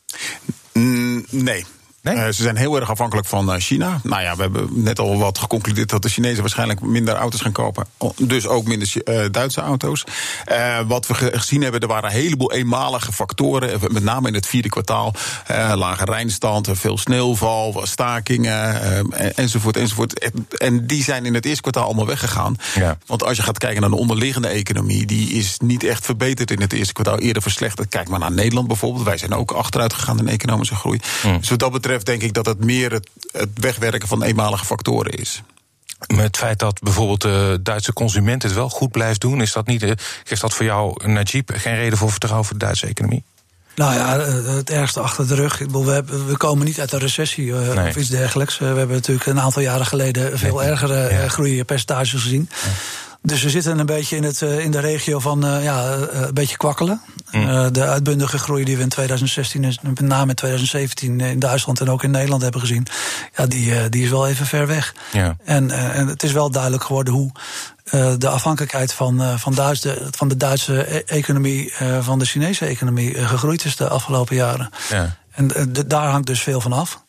Mm, 0.72 1.24
nee. 1.30 1.64
Nee? 2.06 2.16
Uh, 2.16 2.24
ze 2.24 2.42
zijn 2.42 2.56
heel 2.56 2.76
erg 2.76 2.90
afhankelijk 2.90 3.26
van 3.26 3.52
uh, 3.52 3.60
China. 3.60 4.00
Nou 4.02 4.22
ja, 4.22 4.36
we 4.36 4.42
hebben 4.42 4.68
net 4.70 4.98
al 4.98 5.18
wat 5.18 5.38
geconcludeerd 5.38 5.90
dat 5.90 6.02
de 6.02 6.08
Chinezen 6.08 6.40
waarschijnlijk 6.40 6.80
minder 6.80 7.14
auto's 7.14 7.40
gaan 7.40 7.52
kopen. 7.52 7.86
Dus 8.16 8.46
ook 8.46 8.66
minder 8.66 8.92
uh, 9.04 9.24
Duitse 9.30 9.60
auto's. 9.60 10.04
wat 10.86 11.06
we 11.06 11.14
gezien 11.14 11.62
hebben, 11.62 11.80
er 11.80 11.88
waren 11.88 12.10
een 12.10 12.16
heleboel 12.16 12.52
eenmalige 12.52 13.12
factoren. 13.12 13.80
Met 13.88 14.02
name 14.02 14.28
in 14.28 14.34
het 14.34 14.46
vierde 14.46 14.68
kwartaal. 14.68 15.14
lage 15.74 16.04
rijnstand, 16.04 16.68
veel 16.72 16.98
sneeuwval, 16.98 17.80
stakingen 17.86 18.80
enzovoort, 19.34 19.76
enzovoort. 19.76 20.30
En 20.58 20.86
die 20.86 21.02
zijn 21.02 21.26
in 21.26 21.34
het 21.34 21.46
eerste 21.46 21.62
kwartaal 21.62 21.84
allemaal 21.84 22.06
weggegaan. 22.06 22.56
Ja. 22.74 22.98
Want 23.06 23.24
als 23.24 23.36
je 23.36 23.42
gaat 23.42 23.58
kijken 23.58 23.80
naar 23.80 23.90
de 23.90 23.96
onderliggende 23.96 24.48
economie, 24.48 25.06
die 25.06 25.30
is 25.30 25.58
niet 25.58 25.84
echt 25.84 26.04
verbeterd 26.04 26.50
in 26.50 26.60
het 26.60 26.72
eerste 26.72 26.92
kwartaal. 26.92 27.18
Eerder 27.18 27.42
verslechterd. 27.42 27.88
Kijk 27.88 28.08
maar 28.08 28.18
naar 28.18 28.32
Nederland 28.32 28.66
bijvoorbeeld. 28.66 29.04
Wij 29.04 29.18
zijn 29.18 29.34
ook 29.34 29.50
achteruit 29.50 29.92
gegaan 29.92 30.18
in 30.18 30.28
economische 30.28 30.74
groei. 30.74 31.00
Mm. 31.22 31.38
Dus 31.38 31.48
wat 31.48 31.58
dat 31.58 31.72
betreft 31.72 31.95
denk 32.04 32.22
ik 32.22 32.32
dat 32.32 32.46
het 32.46 32.64
meer 32.64 32.92
het, 32.92 33.08
het 33.32 33.48
wegwerken 33.54 34.08
van 34.08 34.22
eenmalige 34.22 34.64
factoren 34.64 35.12
is. 35.12 35.42
Met 36.06 36.26
het 36.26 36.36
feit 36.36 36.58
dat 36.58 36.80
bijvoorbeeld 36.80 37.20
de 37.20 37.58
Duitse 37.62 37.92
consument 37.92 38.42
het 38.42 38.52
wel 38.52 38.68
goed 38.68 38.90
blijft 38.90 39.20
doen, 39.20 39.40
is 39.40 39.52
dat, 39.52 39.66
niet, 39.66 39.94
is 40.28 40.40
dat 40.40 40.54
voor 40.54 40.64
jou, 40.64 41.08
Najib, 41.08 41.50
geen 41.54 41.74
reden 41.74 41.98
voor 41.98 42.10
vertrouwen 42.10 42.44
voor 42.44 42.58
de 42.58 42.64
Duitse 42.64 42.86
economie? 42.86 43.24
Nou 43.76 43.94
ja, 43.94 44.20
het 44.54 44.70
ergste 44.70 45.00
achter 45.00 45.28
de 45.28 45.34
rug. 45.34 45.58
We, 45.58 46.04
we 46.26 46.36
komen 46.36 46.64
niet 46.64 46.80
uit 46.80 46.92
een 46.92 46.98
recessie 46.98 47.46
uh, 47.46 47.74
nee. 47.74 47.88
of 47.88 47.96
iets 47.96 48.08
dergelijks. 48.08 48.58
we 48.58 48.64
hebben 48.64 48.88
natuurlijk 48.88 49.26
een 49.26 49.40
aantal 49.40 49.62
jaren 49.62 49.86
geleden 49.86 50.38
veel 50.38 50.56
nee. 50.56 50.68
ergere 50.68 51.12
ja. 51.12 51.28
groeipercentages 51.28 52.22
gezien. 52.22 52.48
Ja. 52.50 52.70
Dus 53.26 53.42
we 53.42 53.50
zitten 53.50 53.78
een 53.78 53.86
beetje 53.86 54.16
in, 54.16 54.22
het, 54.22 54.40
in 54.40 54.70
de 54.70 54.80
regio 54.80 55.18
van 55.18 55.40
ja, 55.62 55.92
een 55.92 56.34
beetje 56.34 56.56
kwakkelen. 56.56 57.00
Mm. 57.30 57.72
de 57.72 57.84
uitbundige 57.84 58.38
groei 58.38 58.64
die 58.64 58.76
we 58.76 58.82
in 58.82 58.88
2016 58.88 59.64
en 59.64 59.76
met 59.82 60.00
name 60.00 60.28
in 60.28 60.34
2017 60.34 61.20
in 61.20 61.38
Duitsland 61.38 61.80
en 61.80 61.90
ook 61.90 62.02
in 62.02 62.10
Nederland 62.10 62.42
hebben 62.42 62.60
gezien, 62.60 62.86
ja, 63.36 63.46
die, 63.46 63.88
die 63.88 64.04
is 64.04 64.10
wel 64.10 64.28
even 64.28 64.46
ver 64.46 64.66
weg. 64.66 64.94
Ja. 65.12 65.36
En, 65.44 65.70
en 65.70 66.06
het 66.06 66.22
is 66.22 66.32
wel 66.32 66.50
duidelijk 66.50 66.84
geworden 66.84 67.14
hoe 67.14 67.32
de 68.18 68.28
afhankelijkheid 68.28 68.92
van, 68.92 69.38
van, 69.38 69.54
Duitse, 69.54 70.08
van 70.10 70.28
de 70.28 70.36
Duitse 70.36 70.96
e-, 70.96 71.02
economie 71.06 71.72
van 72.00 72.18
de 72.18 72.24
Chinese 72.24 72.66
economie 72.66 73.26
gegroeid 73.26 73.64
is 73.64 73.76
de 73.76 73.88
afgelopen 73.88 74.36
jaren. 74.36 74.70
Ja. 74.88 75.16
En 75.30 75.50
daar 75.86 76.10
hangt 76.10 76.26
dus 76.26 76.42
veel 76.42 76.60
van 76.60 76.72
af. 76.72 77.04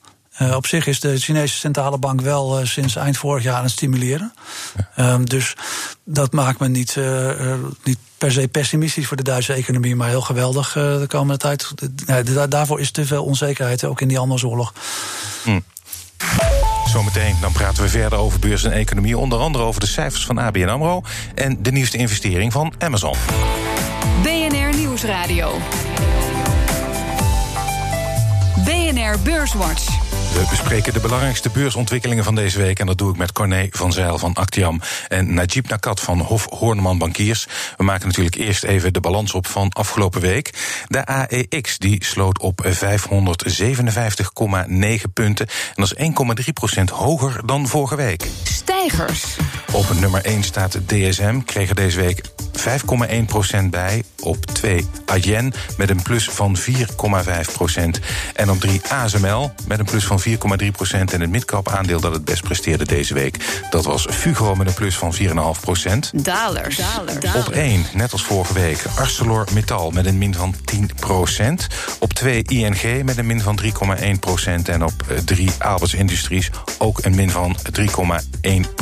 Op 0.55 0.67
zich 0.67 0.87
is 0.87 0.99
de 0.99 1.17
Chinese 1.17 1.57
centrale 1.57 1.97
bank 1.97 2.21
wel 2.21 2.65
sinds 2.65 2.95
eind 2.95 3.17
vorig 3.17 3.43
jaar 3.43 3.55
aan 3.55 3.63
het 3.63 3.71
stimuleren. 3.71 4.33
Ja. 4.95 5.13
Um, 5.13 5.25
dus 5.25 5.55
dat 6.03 6.33
maakt 6.33 6.59
me 6.59 6.67
niet, 6.67 6.97
niet 7.83 7.97
per 8.17 8.31
se 8.31 8.47
pessimistisch 8.47 9.07
voor 9.07 9.17
de 9.17 9.23
Duitse 9.23 9.53
economie, 9.53 9.95
maar 9.95 10.09
heel 10.09 10.21
geweldig 10.21 10.73
de 10.73 11.05
komende 11.07 11.37
tijd. 11.37 11.73
daarvoor 12.49 12.79
is 12.79 12.91
te 12.91 13.05
veel 13.05 13.23
onzekerheid, 13.23 13.83
ook 13.83 14.01
in 14.01 14.07
die 14.07 14.17
handelsoorlog. 14.17 14.73
Hm. 15.43 15.59
Zometeen 16.87 17.35
dan 17.41 17.51
praten 17.51 17.83
we 17.83 17.89
verder 17.89 18.19
over 18.19 18.39
beurs 18.39 18.63
en 18.63 18.71
economie. 18.71 19.17
Onder 19.17 19.39
andere 19.39 19.63
over 19.63 19.79
de 19.79 19.87
cijfers 19.87 20.25
van 20.25 20.37
ABN 20.37 20.67
AMRO... 20.67 21.01
en 21.35 21.63
de 21.63 21.71
nieuwste 21.71 21.97
investering 21.97 22.51
van 22.51 22.73
Amazon. 22.77 23.15
BNR 24.21 24.75
Nieuwsradio. 24.77 25.61
BNR 28.65 29.19
Beurswatch. 29.23 30.06
We 30.33 30.45
bespreken 30.49 30.93
de 30.93 30.99
belangrijkste 30.99 31.49
beursontwikkelingen 31.49 32.23
van 32.23 32.35
deze 32.35 32.57
week. 32.57 32.79
En 32.79 32.85
dat 32.85 32.97
doe 32.97 33.11
ik 33.11 33.17
met 33.17 33.31
Corné 33.31 33.67
van 33.71 33.91
Zijl 33.91 34.17
van 34.17 34.33
Actiam 34.33 34.81
en 35.07 35.33
Najib 35.33 35.69
Nakat 35.69 35.99
van 35.99 36.19
Hof 36.19 36.47
Horneman 36.49 36.97
Bankiers. 36.97 37.47
We 37.77 37.83
maken 37.83 38.07
natuurlijk 38.07 38.35
eerst 38.35 38.63
even 38.63 38.93
de 38.93 38.99
balans 38.99 39.33
op 39.33 39.47
van 39.47 39.69
afgelopen 39.69 40.21
week. 40.21 40.53
De 40.87 41.05
AEX 41.05 41.77
die 41.77 42.05
sloot 42.05 42.39
op 42.39 42.65
557,9 42.65 42.73
punten. 45.13 45.47
En 45.75 45.83
dat 45.83 45.93
is 45.95 46.11
1,3% 46.79 46.83
hoger 46.93 47.45
dan 47.45 47.67
vorige 47.67 47.95
week. 47.95 48.27
Stijgers. 48.87 49.37
Op 49.71 49.93
nummer 49.99 50.25
1 50.25 50.43
staat 50.43 50.77
DSM, 50.85 51.39
kreeg 51.45 51.69
er 51.69 51.75
deze 51.75 52.01
week 52.01 52.21
5,1% 52.57 53.69
bij. 53.69 54.03
Op 54.19 54.45
2 54.45 54.87
Adyen 55.05 55.53
met 55.77 55.89
een 55.89 56.01
plus 56.01 56.29
van 56.29 56.57
4,5% 56.57 56.65
En 58.33 58.49
op 58.49 58.59
3 58.59 58.81
ASML 58.89 59.51
met 59.67 59.79
een 59.79 59.85
plus 59.85 60.05
van 60.05 60.21
4,3 60.27 60.35
procent. 60.71 61.13
En 61.13 61.21
het 61.21 61.29
midcap 61.29 61.69
aandeel 61.69 61.99
dat 61.99 62.13
het 62.13 62.25
best 62.25 62.43
presteerde 62.43 62.85
deze 62.85 63.13
week... 63.13 63.37
dat 63.69 63.85
was 63.85 64.07
Fugro 64.09 64.55
met 64.55 64.67
een 64.67 64.73
plus 64.73 64.97
van 64.97 65.15
4,5 65.15 65.61
procent. 65.61 66.11
Dalers. 66.25 66.79
Op 67.35 67.49
1, 67.49 67.85
net 67.93 68.11
als 68.11 68.23
vorige 68.23 68.53
week, 68.53 68.83
ArcelorMittal 68.95 69.91
met 69.91 70.05
een 70.05 70.17
min 70.17 70.33
van 70.33 70.55
10 70.65 70.89
procent. 70.99 71.67
Op 71.99 72.13
2 72.13 72.43
ING 72.43 73.03
met 73.03 73.17
een 73.17 73.25
min 73.25 73.41
van 73.41 73.59
3,1 73.63 74.19
procent. 74.19 74.69
En 74.69 74.83
op 74.83 75.03
3 75.25 75.51
Aalberts 75.57 75.93
Industries 75.93 76.49
ook 76.77 77.05
een 77.05 77.15
min 77.15 77.29
van 77.29 77.57
3,1 77.79 77.85
procent. 77.91 78.76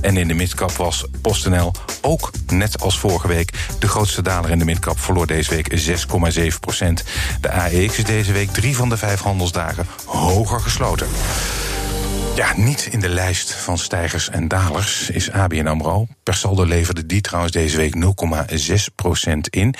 En 0.00 0.16
in 0.16 0.28
de 0.28 0.34
midcap 0.34 0.72
was 0.72 1.04
PostNL 1.22 1.72
ook 2.00 2.30
net 2.46 2.80
als 2.80 2.98
vorige 2.98 3.28
week... 3.28 3.52
de 3.78 3.88
grootste 3.88 4.22
daler 4.22 4.50
in 4.50 4.58
de 4.58 4.64
midcap 4.64 5.00
verloor 5.00 5.26
deze 5.26 5.50
week 5.50 5.80
6,7 6.50 6.60
procent. 6.60 7.04
De 7.40 7.50
AEX 7.50 7.98
is 7.98 8.04
deze 8.04 8.32
week 8.32 8.50
drie 8.50 8.76
van 8.76 8.88
de 8.88 8.96
vijf 8.96 9.20
handelsdagen 9.20 9.86
hoger 10.04 10.60
gesloten. 10.60 11.06
Ja, 12.34 12.52
niet 12.56 12.88
in 12.90 13.00
de 13.00 13.08
lijst 13.08 13.52
van 13.52 13.78
stijgers 13.78 14.30
en 14.30 14.48
dalers 14.48 15.10
is 15.10 15.30
ABN 15.30 15.66
AMRO. 15.66 16.06
Per 16.22 16.34
saldo 16.34 16.64
leverde 16.64 17.06
die 17.06 17.20
trouwens 17.20 17.52
deze 17.52 17.76
week 17.76 17.94
0,6% 17.94 19.38
in. 19.50 19.74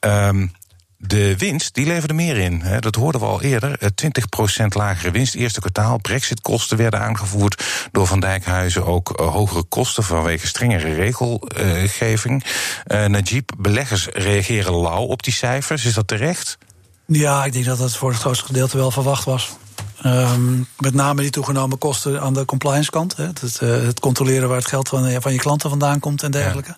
Um, 0.00 0.52
de 0.98 1.36
winst 1.36 1.74
die 1.74 1.86
leverde 1.86 2.14
meer 2.14 2.36
in. 2.36 2.62
Dat 2.80 2.94
hoorden 2.94 3.20
we 3.20 3.26
al 3.26 3.42
eerder. 3.42 3.78
20% 3.78 4.66
lagere 4.68 5.10
winst. 5.10 5.34
Eerste 5.34 5.60
kwartaal. 5.60 5.98
Brexit-kosten 5.98 6.76
werden 6.76 7.00
aangevoerd 7.00 7.64
door 7.92 8.06
Van 8.06 8.20
Dijkhuizen. 8.20 8.86
Ook 8.86 9.20
uh, 9.20 9.32
hogere 9.32 9.62
kosten 9.62 10.04
vanwege 10.04 10.46
strengere 10.46 10.94
regelgeving. 10.94 12.44
Uh, 12.86 13.04
Najib, 13.04 13.50
beleggers 13.58 14.08
reageren 14.12 14.80
lauw 14.80 15.04
op 15.04 15.22
die 15.22 15.32
cijfers. 15.32 15.84
Is 15.84 15.94
dat 15.94 16.08
terecht? 16.08 16.58
Ja, 17.06 17.44
ik 17.44 17.52
denk 17.52 17.64
dat 17.64 17.78
dat 17.78 17.96
voor 17.96 18.10
het 18.10 18.20
grootste 18.20 18.46
gedeelte 18.46 18.76
wel 18.76 18.90
verwacht 18.90 19.24
was. 19.24 19.56
Um, 20.06 20.66
met 20.78 20.94
name 20.94 21.22
die 21.22 21.30
toegenomen 21.30 21.78
kosten 21.78 22.20
aan 22.20 22.34
de 22.34 22.44
compliance 22.44 22.90
kant. 22.90 23.16
Hè. 23.16 23.24
Het, 23.24 23.60
uh, 23.62 23.70
het, 23.70 24.00
controleren 24.00 24.48
waar 24.48 24.58
het 24.58 24.66
geld 24.66 24.88
van, 24.88 25.20
van 25.22 25.32
je 25.32 25.38
klanten 25.38 25.70
vandaan 25.70 26.00
komt 26.00 26.22
en 26.22 26.30
dergelijke. 26.30 26.76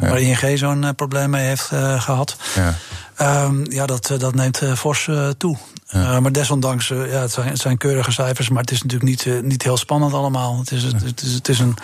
Ja. 0.00 0.08
Waar 0.08 0.20
ING 0.20 0.58
zo'n 0.58 0.82
uh, 0.82 0.90
probleem 0.96 1.30
mee 1.30 1.46
heeft 1.46 1.70
uh, 1.72 2.02
gehad. 2.02 2.36
Ja, 2.54 3.44
um, 3.44 3.70
ja 3.70 3.86
dat, 3.86 4.14
dat 4.18 4.34
neemt 4.34 4.62
fors 4.76 5.08
toe. 5.36 5.56
Ja. 5.86 6.20
maar 6.20 6.32
desondanks, 6.32 6.88
ja, 6.88 6.94
het 6.94 7.32
zijn, 7.32 7.48
het, 7.48 7.58
zijn, 7.58 7.76
keurige 7.76 8.12
cijfers, 8.12 8.48
maar 8.48 8.60
het 8.60 8.70
is 8.70 8.82
natuurlijk 8.82 9.10
niet, 9.10 9.42
niet 9.42 9.62
heel 9.62 9.76
spannend 9.76 10.12
allemaal. 10.12 10.58
Het 10.58 10.70
is, 10.70 10.82
het, 10.82 11.02
het 11.02 11.22
is, 11.22 11.32
het 11.32 11.48
is 11.48 11.58
een, 11.58 11.76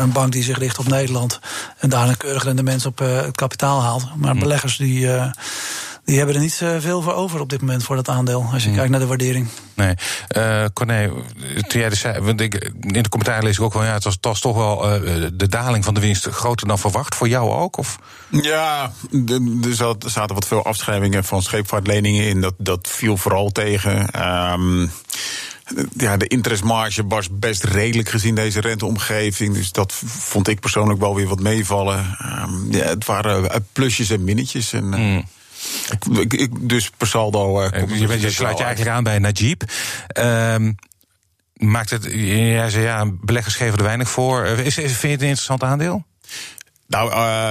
een 0.00 0.12
bank 0.12 0.32
die 0.32 0.42
zich 0.42 0.58
richt 0.58 0.78
op 0.78 0.88
Nederland 0.88 1.40
en 1.78 1.88
daar 1.88 2.08
een 2.08 2.16
keurig 2.16 2.44
rendement 2.44 2.86
op 2.86 2.98
het 2.98 3.36
kapitaal 3.36 3.82
haalt. 3.82 4.16
Maar 4.16 4.34
beleggers 4.34 4.76
die 4.76 5.08
die 6.04 6.16
hebben 6.16 6.34
er 6.34 6.40
niet 6.40 6.60
eh, 6.62 6.76
veel 6.78 7.02
voor 7.02 7.12
over 7.12 7.40
op 7.40 7.50
dit 7.50 7.60
moment 7.60 7.84
voor 7.84 7.96
dat 7.96 8.08
aandeel. 8.08 8.48
Als 8.52 8.62
je 8.62 8.68
hmm. 8.68 8.76
kijkt 8.76 8.90
naar 8.90 9.00
de 9.00 9.06
waardering. 9.06 9.48
Nee. 9.74 9.94
Uh, 10.36 10.64
Corné, 10.72 11.10
toen 11.68 11.80
jij 11.80 11.88
de, 11.88 12.20
want 12.20 12.40
ik, 12.40 12.54
in 12.80 13.02
de 13.02 13.08
commentaar 13.08 13.42
lees 13.42 13.56
ik 13.56 13.62
ook 13.62 13.72
wel, 13.72 13.84
ja, 13.84 13.92
het 13.92 14.04
was, 14.04 14.14
het 14.14 14.24
was 14.24 14.40
toch 14.40 14.56
wel 14.56 15.04
uh, 15.04 15.26
de 15.34 15.48
daling 15.48 15.84
van 15.84 15.94
de 15.94 16.00
winst 16.00 16.26
groter 16.26 16.66
dan 16.66 16.78
verwacht. 16.78 17.14
Voor 17.14 17.28
jou 17.28 17.50
ook? 17.50 17.76
Of? 17.76 17.98
Ja, 18.30 18.92
er 19.62 19.74
zaten 19.98 20.34
wat 20.34 20.46
veel 20.46 20.64
afschrijvingen 20.64 21.24
van 21.24 21.42
scheepvaartleningen 21.42 22.24
in. 22.24 22.40
Dat, 22.40 22.54
dat 22.58 22.88
viel 22.88 23.16
vooral 23.16 23.50
tegen. 23.50 24.22
Um, 24.52 24.90
ja, 25.96 26.16
de 26.16 26.26
interestmarge 26.26 27.06
was 27.06 27.28
best 27.30 27.64
redelijk 27.64 28.08
gezien 28.08 28.34
deze 28.34 28.60
renteomgeving. 28.60 29.54
Dus 29.54 29.72
dat 29.72 29.92
vond 30.04 30.48
ik 30.48 30.60
persoonlijk 30.60 31.00
wel 31.00 31.14
weer 31.14 31.28
wat 31.28 31.40
meevallen. 31.40 32.16
Um, 32.22 32.72
ja, 32.72 32.84
het 32.84 33.04
waren 33.04 33.66
plusjes 33.72 34.10
en 34.10 34.24
minnetjes. 34.24 34.72
En, 34.72 34.84
mm. 34.84 35.24
Ik, 36.10 36.32
ik, 36.32 36.68
dus 36.68 36.90
per 36.90 37.06
saldo. 37.06 37.62
Uh, 37.62 37.68
je, 37.88 38.20
je 38.20 38.30
sluit 38.30 38.58
je 38.58 38.64
eigenlijk 38.64 38.96
aan 38.96 39.04
bij 39.04 39.18
Najib. 39.18 39.62
Um, 40.18 40.74
maakt 41.54 41.90
het, 41.90 42.04
jij 42.10 42.70
zei 42.70 42.84
ja, 42.84 43.06
beleggers 43.20 43.54
geven 43.54 43.78
er 43.78 43.84
weinig 43.84 44.10
voor. 44.10 44.46
Is, 44.46 44.78
is, 44.78 44.92
vind 44.92 45.02
je 45.02 45.08
het 45.08 45.20
een 45.20 45.26
interessant 45.26 45.62
aandeel? 45.62 46.04
Nou, 46.92 47.12
uh, 47.12 47.50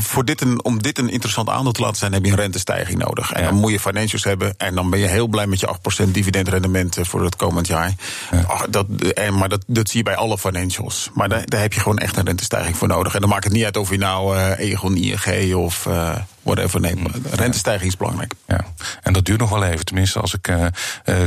voor 0.00 0.24
dit 0.24 0.40
een, 0.40 0.64
om 0.64 0.82
dit 0.82 0.98
een 0.98 1.08
interessant 1.08 1.48
aandeel 1.48 1.72
te 1.72 1.80
laten 1.80 1.96
zijn, 1.96 2.12
heb 2.12 2.24
je 2.24 2.30
een 2.30 2.36
rentestijging 2.36 2.98
nodig. 2.98 3.32
En 3.32 3.44
dan 3.44 3.54
moet 3.54 3.70
je 3.70 3.80
financials 3.80 4.24
hebben. 4.24 4.54
En 4.56 4.74
dan 4.74 4.90
ben 4.90 4.98
je 4.98 5.06
heel 5.06 5.26
blij 5.26 5.46
met 5.46 5.60
je 5.60 5.76
8% 6.06 6.10
dividendrendement 6.10 6.96
eh, 6.96 7.04
voor 7.04 7.24
het 7.24 7.36
komend 7.36 7.66
jaar. 7.66 7.94
Ja. 8.30 8.66
dat, 8.70 8.86
en, 9.14 9.38
maar 9.38 9.48
dat, 9.48 9.64
dat 9.66 9.88
zie 9.88 9.98
je 9.98 10.04
bij 10.04 10.16
alle 10.16 10.38
financials. 10.38 11.10
Maar 11.14 11.28
daar, 11.28 11.46
daar 11.46 11.60
heb 11.60 11.72
je 11.72 11.80
gewoon 11.80 11.98
echt 11.98 12.16
een 12.16 12.24
rentestijging 12.24 12.76
voor 12.76 12.88
nodig. 12.88 13.14
En 13.14 13.20
dan 13.20 13.28
maakt 13.28 13.44
het 13.44 13.52
niet 13.52 13.64
uit 13.64 13.76
of 13.76 13.90
je 13.90 13.98
nou 13.98 14.36
uh, 14.36 14.58
Egon, 14.58 14.96
ING 14.96 15.54
of 15.54 15.86
uh, 15.86 16.16
whatever 16.54 16.80
neemt. 16.80 17.08
Rentestijging 17.30 17.90
is 17.90 17.96
belangrijk. 17.96 18.32
Ja. 18.46 18.64
En 19.02 19.12
dat 19.12 19.24
duurt 19.24 19.40
nog 19.40 19.50
wel 19.50 19.64
even. 19.64 19.84
Tenminste, 19.84 20.20
als 20.20 20.34
ik 20.34 20.48
uh, 20.48 20.66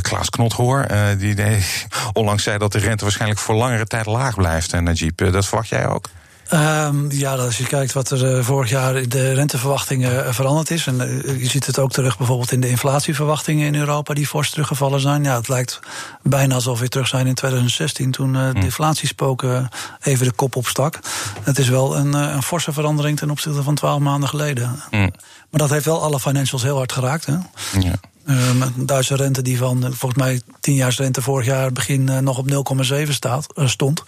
Klaas 0.02 0.30
Knot 0.30 0.54
hoor. 0.54 0.88
die 1.18 1.36
onlangs 2.14 2.44
zei 2.44 2.58
dat 2.58 2.72
de 2.72 2.80
rente 2.80 3.04
waarschijnlijk 3.04 3.40
voor 3.40 3.56
langere 3.56 3.86
tijd 3.86 4.06
laag 4.06 4.36
blijft. 4.36 4.74
En 4.74 4.84
Najib, 4.84 5.32
dat 5.32 5.46
verwacht 5.46 5.70
jij 5.70 5.88
ook? 5.88 6.10
Um, 6.54 7.12
ja, 7.12 7.36
als 7.36 7.58
je 7.58 7.68
kijkt 7.68 7.94
wat 7.94 8.12
er 8.12 8.38
uh, 8.38 8.44
vorig 8.44 8.70
jaar 8.70 8.96
in 8.96 9.10
de 9.10 9.34
renteverwachtingen 9.34 10.14
uh, 10.14 10.34
veranderd 10.34 10.72
is. 10.72 10.88
En 10.88 10.96
uh, 10.96 11.40
je 11.42 11.50
ziet 11.50 11.66
het 11.66 11.80
ook 11.80 11.92
terug 11.92 12.18
bijvoorbeeld 12.18 12.52
in 12.52 12.62
de 12.62 12.70
inflatieverwachtingen 12.70 13.68
in 13.68 13.76
Europa, 13.76 14.14
die 14.14 14.28
fors 14.28 14.50
teruggevallen 14.50 15.00
zijn. 15.00 15.24
Ja, 15.24 15.36
het 15.36 15.48
lijkt 15.48 15.80
bijna 16.24 16.56
alsof 16.56 16.80
we 16.80 16.88
terug 16.88 17.08
zijn 17.08 17.28
in 17.28 17.34
2016, 17.34 18.12
toen 18.12 18.34
de 18.34 18.40
hm. 18.54 18.58
inflatiespoken 18.58 19.70
even 20.02 20.26
de 20.26 20.34
kop 20.34 20.56
opstak. 20.56 21.00
Het 21.44 21.58
is 21.58 21.70
wel 21.70 21.98
een, 21.98 22.14
een 22.14 22.44
forse 22.44 22.74
verandering 22.74 23.18
ten 23.18 23.30
opzichte 23.30 23.64
van 23.64 23.76
twaalf 23.76 24.00
maanden 24.00 24.30
geleden. 24.30 24.82
Mm. 24.92 25.12
Maar 25.50 25.60
dat 25.60 25.70
heeft 25.70 25.86
wel 25.86 26.04
alle 26.04 26.20
financials 26.20 26.64
heel 26.64 26.78
hard 26.78 26.92
geraakt. 26.92 27.26
Hè? 27.26 27.36
Ja. 27.80 27.94
Um, 28.26 28.74
Duitse 28.76 29.16
rente 29.16 29.42
die 29.42 29.58
van 29.58 29.80
volgens 29.82 30.24
mij 30.24 30.42
10 30.60 30.76
jaar 30.76 30.94
rente 30.98 31.22
vorig 31.22 31.46
jaar 31.46 31.72
begin 31.72 32.08
uh, 32.10 32.18
nog 32.18 32.38
op 32.38 32.76
0,7 33.06 33.10
staat, 33.10 33.48
uh, 33.56 33.68
stond. 33.68 34.04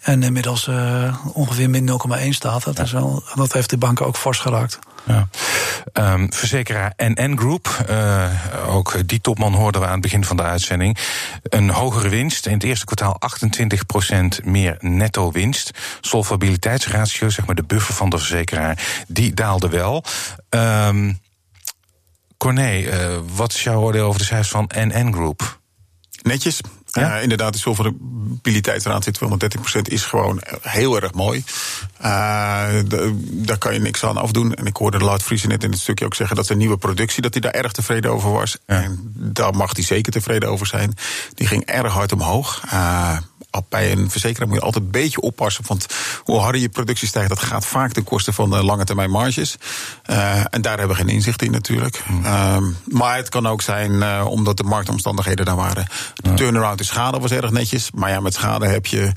En 0.00 0.22
inmiddels 0.22 0.66
uh, 0.66 1.16
ongeveer 1.32 1.70
min 1.70 1.90
0,1 2.20 2.28
staat. 2.28 2.64
Dat, 2.64 2.78
is 2.78 2.92
wel, 2.92 3.22
dat 3.34 3.52
heeft 3.52 3.70
de 3.70 3.76
banken 3.76 4.06
ook 4.06 4.16
fors 4.16 4.38
geraakt. 4.38 4.78
Ja. 5.06 5.28
Um, 5.92 6.32
verzekeraar 6.32 6.92
NN 6.96 7.36
Group, 7.38 7.84
ook 8.66 9.08
die 9.08 9.20
topman 9.20 9.54
hoorden 9.54 9.80
we 9.80 9.86
aan 9.86 9.92
het 9.92 10.02
begin 10.02 10.24
van 10.24 10.36
de 10.36 10.42
uitzending. 10.42 10.98
Een 11.42 11.70
hogere 11.70 12.08
winst, 12.08 12.46
in 12.46 12.52
het 12.52 12.62
eerste 12.62 12.84
kwartaal 12.84 13.20
28% 14.42 14.44
meer 14.44 14.76
netto 14.80 15.32
winst. 15.32 15.70
Solvabiliteitsratio, 16.00 17.28
zeg 17.28 17.46
maar 17.46 17.54
de 17.54 17.62
buffer 17.62 17.94
van 17.94 18.10
de 18.10 18.18
verzekeraar, 18.18 19.04
die 19.08 19.34
daalde 19.34 19.68
wel. 19.68 20.04
Um, 20.50 21.18
Corné, 22.40 22.80
uh, 22.80 23.18
wat 23.34 23.52
is 23.52 23.62
jouw 23.62 23.80
oordeel 23.80 24.06
over 24.06 24.18
de 24.18 24.26
cijfers 24.26 24.48
van 24.48 24.70
NN 24.74 25.12
Group? 25.12 25.60
Netjes. 26.22 26.60
Ja? 26.86 27.16
Uh, 27.16 27.22
inderdaad, 27.22 27.52
de 27.52 27.58
solvabiliteitsraad 27.58 29.10
213% 29.78 29.80
is 29.82 30.04
gewoon 30.04 30.42
heel 30.60 31.00
erg 31.00 31.14
mooi. 31.14 31.44
Uh, 32.02 32.66
de, 32.86 33.20
daar 33.24 33.58
kan 33.58 33.72
je 33.72 33.80
niks 33.80 34.04
aan 34.04 34.16
afdoen. 34.16 34.54
En 34.54 34.66
ik 34.66 34.76
hoorde 34.76 34.98
de 34.98 35.04
Laat 35.04 35.22
Vries 35.22 35.44
net 35.44 35.64
in 35.64 35.70
het 35.70 35.80
stukje 35.80 36.04
ook 36.04 36.14
zeggen 36.14 36.36
dat 36.36 36.46
zijn 36.46 36.58
nieuwe 36.58 36.76
productie, 36.76 37.22
dat 37.22 37.32
hij 37.32 37.42
daar 37.42 37.52
erg 37.52 37.72
tevreden 37.72 38.10
over 38.10 38.32
was. 38.32 38.58
Ja. 38.66 38.82
En 38.82 39.12
daar 39.14 39.54
mag 39.54 39.74
hij 39.74 39.84
zeker 39.84 40.12
tevreden 40.12 40.48
over 40.48 40.66
zijn. 40.66 40.94
Die 41.34 41.46
ging 41.46 41.64
erg 41.64 41.92
hard 41.92 42.12
omhoog. 42.12 42.62
Uh, 42.72 43.16
bij 43.68 43.92
een 43.92 44.10
verzekeraar 44.10 44.48
moet 44.48 44.56
je 44.56 44.64
altijd 44.64 44.84
een 44.84 44.90
beetje 44.90 45.20
oppassen. 45.20 45.64
Want 45.66 45.86
hoe 46.24 46.38
harder 46.38 46.60
je 46.60 46.68
productie 46.68 47.08
stijgt, 47.08 47.28
dat 47.28 47.42
gaat 47.42 47.66
vaak 47.66 47.92
ten 47.92 48.04
koste 48.04 48.32
van 48.32 48.50
de 48.50 48.64
lange 48.64 48.84
termijn 48.84 49.10
marges. 49.10 49.56
Uh, 50.10 50.44
en 50.50 50.62
daar 50.62 50.78
hebben 50.78 50.96
we 50.96 51.02
geen 51.02 51.14
inzicht 51.14 51.42
in 51.42 51.50
natuurlijk. 51.50 52.02
Uh, 52.22 52.56
maar 52.84 53.16
het 53.16 53.28
kan 53.28 53.46
ook 53.46 53.62
zijn 53.62 53.92
uh, 53.92 54.26
omdat 54.28 54.56
de 54.56 54.62
marktomstandigheden 54.62 55.44
daar 55.44 55.56
waren. 55.56 55.86
De 56.14 56.34
turnaround 56.34 56.80
in 56.80 56.86
schade 56.86 57.18
was 57.18 57.30
erg 57.30 57.50
netjes. 57.50 57.90
Maar 57.94 58.10
ja, 58.10 58.20
met 58.20 58.34
schade 58.34 58.66
heb 58.66 58.86
je 58.86 59.12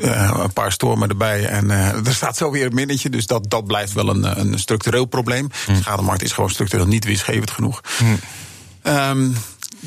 een 0.00 0.52
paar 0.52 0.72
stormen 0.72 1.08
erbij. 1.08 1.46
En 1.46 1.70
er 2.06 2.14
staat 2.14 2.36
zo 2.36 2.50
weer 2.50 2.66
een 2.66 2.74
minnetje. 2.74 3.10
Dus 3.10 3.26
dat, 3.26 3.50
dat 3.50 3.66
blijft 3.66 3.92
wel 3.92 4.08
een, 4.08 4.40
een 4.40 4.58
structureel 4.58 5.04
probleem. 5.04 5.48
De 5.66 5.76
schademarkt 5.76 6.22
is 6.22 6.32
gewoon 6.32 6.50
structureel 6.50 6.86
niet 6.86 7.04
winstgevend 7.04 7.50
genoeg. 7.50 7.80
Um, 8.86 9.36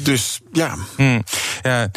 dus 0.03 0.39
ja. 0.51 0.75
Hmm. 0.95 1.23
ja 1.61 1.89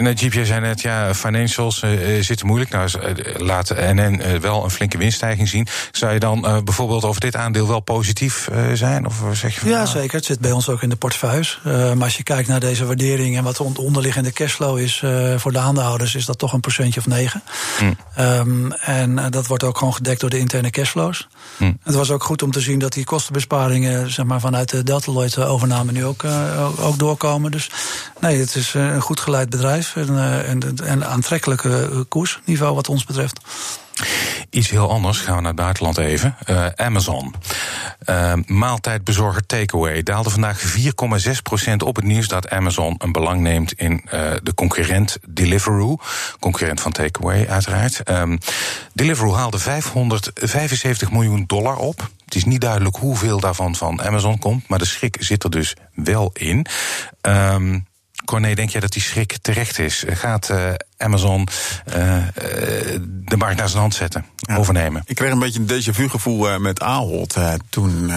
Najib, 0.00 0.32
jij 0.32 0.44
zei 0.44 0.60
net, 0.60 0.80
ja, 0.80 1.14
financials 1.14 1.82
uh, 1.82 2.22
zitten 2.22 2.46
moeilijk. 2.46 2.70
Nou, 2.70 2.90
uh, 2.98 3.36
laat 3.36 3.68
NN 3.68 4.20
uh, 4.20 4.38
wel 4.38 4.64
een 4.64 4.70
flinke 4.70 4.98
winststijging 4.98 5.48
zien. 5.48 5.66
Zou 5.92 6.12
je 6.12 6.18
dan 6.18 6.40
bijvoorbeeld 6.64 7.04
over 7.04 7.20
dit 7.20 7.36
aandeel 7.36 7.68
wel 7.68 7.80
positief 7.80 8.48
zijn? 8.72 9.06
Of 9.06 9.22
zeg 9.32 9.54
je 9.54 9.60
van, 9.60 9.68
ja, 9.68 9.86
zeker. 9.86 10.16
Het 10.16 10.24
zit 10.24 10.40
bij 10.40 10.52
ons 10.52 10.68
ook 10.68 10.82
in 10.82 10.88
de 10.88 10.96
portefeuilles. 10.96 11.60
maar 11.64 12.02
als 12.02 12.16
je 12.16 12.22
kijkt 12.22 12.48
naar 12.48 12.60
deze 12.60 12.86
waardering 12.86 13.36
en 13.36 13.44
wat 13.44 13.56
de 13.56 13.80
onderliggende 13.80 14.32
cashflow 14.32 14.78
is 14.78 15.02
voor 15.36 15.52
de 15.52 15.58
aandeelhouders, 15.58 16.14
is 16.14 16.24
dat 16.24 16.38
toch 16.38 16.52
een 16.52 16.60
procentje 16.60 17.00
of 17.00 17.06
negen. 17.06 17.42
Hmm. 17.78 17.96
Um, 18.18 18.72
en 18.72 19.30
dat 19.30 19.46
wordt 19.46 19.64
ook 19.64 19.78
gewoon 19.78 19.94
gedekt 19.94 20.20
door 20.20 20.30
de 20.30 20.38
interne 20.38 20.70
cashflows. 20.70 21.28
Hmm. 21.56 21.78
Het 21.82 21.94
was 21.94 22.10
ook 22.10 22.24
goed 22.24 22.42
om 22.42 22.50
te 22.50 22.60
zien 22.60 22.78
dat 22.78 22.92
die 22.92 23.04
kostenbesparingen 23.04 24.10
zeg 24.12 24.24
maar, 24.24 24.40
vanuit 24.40 24.70
de 24.70 24.82
Delta 24.82 25.12
Lloyd 25.12 25.38
overname 25.38 25.92
nu 25.92 26.04
ook, 26.04 26.24
ook 26.78 26.98
doorkomen. 26.98 27.35
Dus 27.42 27.70
nee, 28.20 28.38
het 28.38 28.54
is 28.54 28.74
een 28.74 29.00
goed 29.00 29.20
geleid 29.20 29.50
bedrijf 29.50 29.96
en, 29.96 30.44
en, 30.44 30.78
en 30.84 31.06
aantrekkelijke 31.06 32.04
koersniveau 32.08 32.74
wat 32.74 32.88
ons 32.88 33.04
betreft. 33.04 33.40
Iets 34.56 34.70
heel 34.70 34.90
anders, 34.90 35.18
gaan 35.18 35.34
we 35.34 35.40
naar 35.40 35.52
het 35.52 35.60
buitenland 35.60 35.98
even. 35.98 36.36
Uh, 36.50 36.66
Amazon. 36.76 37.34
Uh, 38.10 38.32
maaltijdbezorger 38.46 39.46
Takeaway 39.46 40.02
daalde 40.02 40.30
vandaag 40.30 40.76
4,6% 40.76 41.76
op 41.84 41.96
het 41.96 42.04
nieuws 42.04 42.28
dat 42.28 42.50
Amazon 42.50 42.94
een 42.98 43.12
belang 43.12 43.40
neemt 43.40 43.72
in 43.72 43.92
uh, 43.92 44.30
de 44.42 44.54
concurrent 44.54 45.18
Deliveroo. 45.28 45.98
Concurrent 46.40 46.80
van 46.80 46.92
Takeaway, 46.92 47.46
uiteraard. 47.48 48.10
Um, 48.10 48.38
Deliveroo 48.92 49.34
haalde 49.34 49.58
575 49.58 51.10
miljoen 51.10 51.44
dollar 51.46 51.76
op. 51.76 52.10
Het 52.24 52.34
is 52.34 52.44
niet 52.44 52.60
duidelijk 52.60 52.96
hoeveel 52.96 53.40
daarvan 53.40 53.74
van 53.74 54.02
Amazon 54.02 54.38
komt, 54.38 54.68
maar 54.68 54.78
de 54.78 54.84
schrik 54.86 55.16
zit 55.20 55.44
er 55.44 55.50
dus 55.50 55.76
wel 55.94 56.30
in. 56.32 56.66
Um, 57.22 57.86
Corné, 58.26 58.54
denk 58.54 58.70
jij 58.70 58.80
dat 58.80 58.92
die 58.92 59.02
schrik 59.02 59.36
terecht 59.42 59.78
is? 59.78 60.04
Gaat 60.08 60.50
uh, 60.50 60.72
Amazon 60.96 61.48
uh, 61.88 61.94
de 63.00 63.36
markt 63.36 63.58
naar 63.58 63.68
zijn 63.68 63.80
hand 63.80 63.94
zetten, 63.94 64.24
ja. 64.36 64.56
overnemen? 64.56 65.02
Ik 65.06 65.14
kreeg 65.14 65.32
een 65.32 65.38
beetje 65.38 65.60
een 65.60 65.82
déjà 65.82 65.94
vu 65.94 66.08
gevoel 66.08 66.58
met 66.58 66.80
Ahold 66.80 67.36
toen 67.68 68.12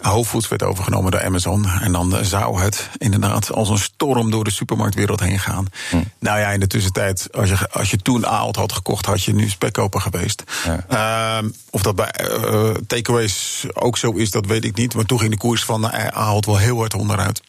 Whole 0.00 0.24
Foods 0.24 0.48
werd 0.48 0.62
overgenomen 0.62 1.10
door 1.10 1.24
Amazon. 1.24 1.66
En 1.66 1.92
dan 1.92 2.18
zou 2.22 2.60
het 2.60 2.88
inderdaad 2.98 3.52
als 3.52 3.68
een 3.68 3.78
storm 3.78 4.30
door 4.30 4.44
de 4.44 4.50
supermarktwereld 4.50 5.20
heen 5.20 5.38
gaan. 5.38 5.66
Hm. 5.90 5.96
Nou 6.18 6.38
ja, 6.38 6.50
in 6.50 6.60
de 6.60 6.66
tussentijd, 6.66 7.28
als 7.32 7.48
je, 7.48 7.70
als 7.70 7.90
je 7.90 7.96
toen 7.96 8.26
Ahold 8.26 8.56
had 8.56 8.72
gekocht, 8.72 9.06
had 9.06 9.22
je 9.22 9.34
nu 9.34 9.48
spekkoper 9.48 10.00
geweest. 10.00 10.42
Ja. 10.64 11.40
Uh, 11.42 11.48
of 11.70 11.82
dat 11.82 11.96
bij 11.96 12.14
uh, 12.30 12.70
takeaways 12.86 13.64
ook 13.72 13.98
zo 13.98 14.10
is, 14.10 14.30
dat 14.30 14.46
weet 14.46 14.64
ik 14.64 14.76
niet. 14.76 14.94
Maar 14.94 15.04
toen 15.04 15.18
ging 15.18 15.30
de 15.30 15.38
koers 15.38 15.64
van 15.64 15.92
Ahold 15.92 16.46
wel 16.46 16.58
heel 16.58 16.78
hard 16.78 16.94
onderuit. 16.94 17.42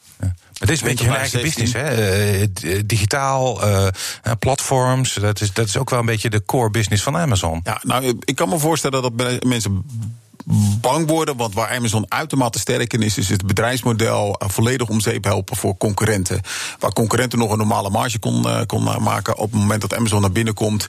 Het 0.59 0.69
is 0.69 0.81
een 0.81 0.87
beetje 0.87 1.05
hun 1.05 1.15
eigen 1.15 1.41
business, 1.41 1.73
hè? 1.73 2.41
Uh, 2.41 2.79
digitaal, 2.85 3.67
uh, 3.67 3.87
platforms. 4.39 5.13
Dat 5.13 5.41
is, 5.41 5.53
dat 5.53 5.67
is 5.67 5.77
ook 5.77 5.89
wel 5.89 5.99
een 5.99 6.05
beetje 6.05 6.29
de 6.29 6.45
core 6.45 6.69
business 6.69 7.03
van 7.03 7.17
Amazon. 7.17 7.59
Ja, 7.63 7.79
nou, 7.83 8.17
ik 8.19 8.35
kan 8.35 8.49
me 8.49 8.57
voorstellen 8.57 9.01
dat 9.01 9.43
mensen 9.43 9.85
bang 10.81 11.09
worden. 11.09 11.37
Want 11.37 11.53
waar 11.53 11.69
Amazon 11.69 12.05
uitermate 12.07 12.59
sterk 12.59 12.93
in 12.93 13.01
is, 13.01 13.17
is 13.17 13.29
het 13.29 13.47
bedrijfsmodel 13.47 14.35
volledig 14.37 14.89
om 14.89 14.99
zeep 14.99 15.23
helpen 15.23 15.55
voor 15.55 15.77
concurrenten. 15.77 16.41
Waar 16.79 16.93
concurrenten 16.93 17.39
nog 17.39 17.51
een 17.51 17.57
normale 17.57 17.89
marge 17.89 18.19
kon, 18.19 18.47
uh, 18.47 18.61
kon 18.65 18.83
maken. 18.83 19.37
Op 19.37 19.51
het 19.51 19.59
moment 19.59 19.81
dat 19.81 19.95
Amazon 19.95 20.21
naar 20.21 20.31
binnen 20.31 20.53
komt, 20.53 20.87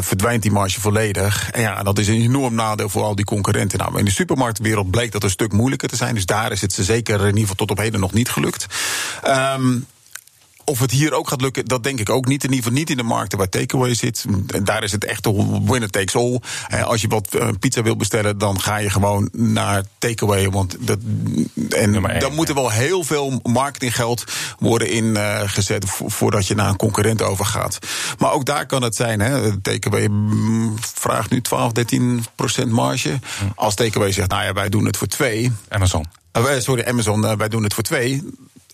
verdwijnt 0.00 0.42
die 0.42 0.52
marge 0.52 0.80
volledig. 0.80 1.50
En 1.50 1.60
ja, 1.60 1.82
dat 1.82 1.98
is 1.98 2.08
een 2.08 2.20
enorm 2.20 2.54
nadeel 2.54 2.88
voor 2.88 3.02
al 3.02 3.14
die 3.14 3.24
concurrenten. 3.24 3.78
Nou, 3.78 3.98
in 3.98 4.04
de 4.04 4.10
supermarktwereld 4.10 4.90
bleek 4.90 5.12
dat 5.12 5.22
een 5.22 5.30
stuk 5.30 5.52
moeilijker 5.52 5.88
te 5.88 5.96
zijn. 5.96 6.14
Dus 6.14 6.26
daar 6.26 6.52
is 6.52 6.60
het 6.60 6.72
ze 6.72 6.84
zeker 6.84 7.20
in 7.20 7.26
ieder 7.26 7.40
geval 7.40 7.54
tot 7.56 7.70
op 7.70 7.78
heden 7.78 8.00
nog 8.00 8.12
niet 8.12 8.28
gelukt. 8.28 8.66
Um, 9.26 9.86
of 10.68 10.78
het 10.78 10.90
hier 10.90 11.12
ook 11.12 11.28
gaat 11.28 11.40
lukken, 11.40 11.64
dat 11.64 11.82
denk 11.82 12.00
ik 12.00 12.10
ook 12.10 12.26
niet. 12.26 12.44
In 12.44 12.50
ieder 12.50 12.64
geval 12.64 12.78
niet 12.78 12.90
in 12.90 12.96
de 12.96 13.02
markten 13.02 13.38
waar 13.38 13.48
takeaway 13.48 13.94
zit. 13.94 14.24
Daar 14.62 14.82
is 14.82 14.92
het 14.92 15.04
echt 15.04 15.26
winner 15.64 15.90
takes 15.90 16.16
all. 16.16 16.40
Als 16.84 17.00
je 17.00 17.08
wat 17.08 17.28
pizza 17.58 17.82
wil 17.82 17.96
bestellen, 17.96 18.38
dan 18.38 18.60
ga 18.60 18.76
je 18.76 18.90
gewoon 18.90 19.28
naar 19.32 19.82
takeaway. 19.98 20.50
Want 20.50 20.76
dat, 20.80 20.98
en 21.68 21.92
dan 22.18 22.34
moet 22.34 22.48
er 22.48 22.54
wel 22.54 22.70
heel 22.70 23.04
veel 23.04 23.40
marketinggeld 23.42 24.24
worden 24.58 24.90
ingezet 24.90 25.84
voordat 25.88 26.46
je 26.46 26.54
naar 26.54 26.68
een 26.68 26.76
concurrent 26.76 27.22
overgaat. 27.22 27.78
Maar 28.18 28.32
ook 28.32 28.44
daar 28.44 28.66
kan 28.66 28.82
het 28.82 28.96
zijn. 28.96 29.20
Hè. 29.20 29.60
Takeaway 29.60 30.08
vraagt 30.80 31.30
nu 31.30 31.40
12, 31.40 31.72
13 31.72 32.24
procent 32.34 32.70
marge. 32.70 33.18
Als 33.54 33.74
takeaway 33.74 34.12
zegt, 34.12 34.30
nou 34.30 34.44
ja, 34.44 34.52
wij 34.52 34.68
doen 34.68 34.84
het 34.84 34.96
voor 34.96 35.08
twee. 35.08 35.52
Amazon. 35.68 36.04
Sorry, 36.58 36.84
Amazon, 36.84 37.36
wij 37.36 37.48
doen 37.48 37.62
het 37.62 37.74
voor 37.74 37.84
twee 37.84 38.22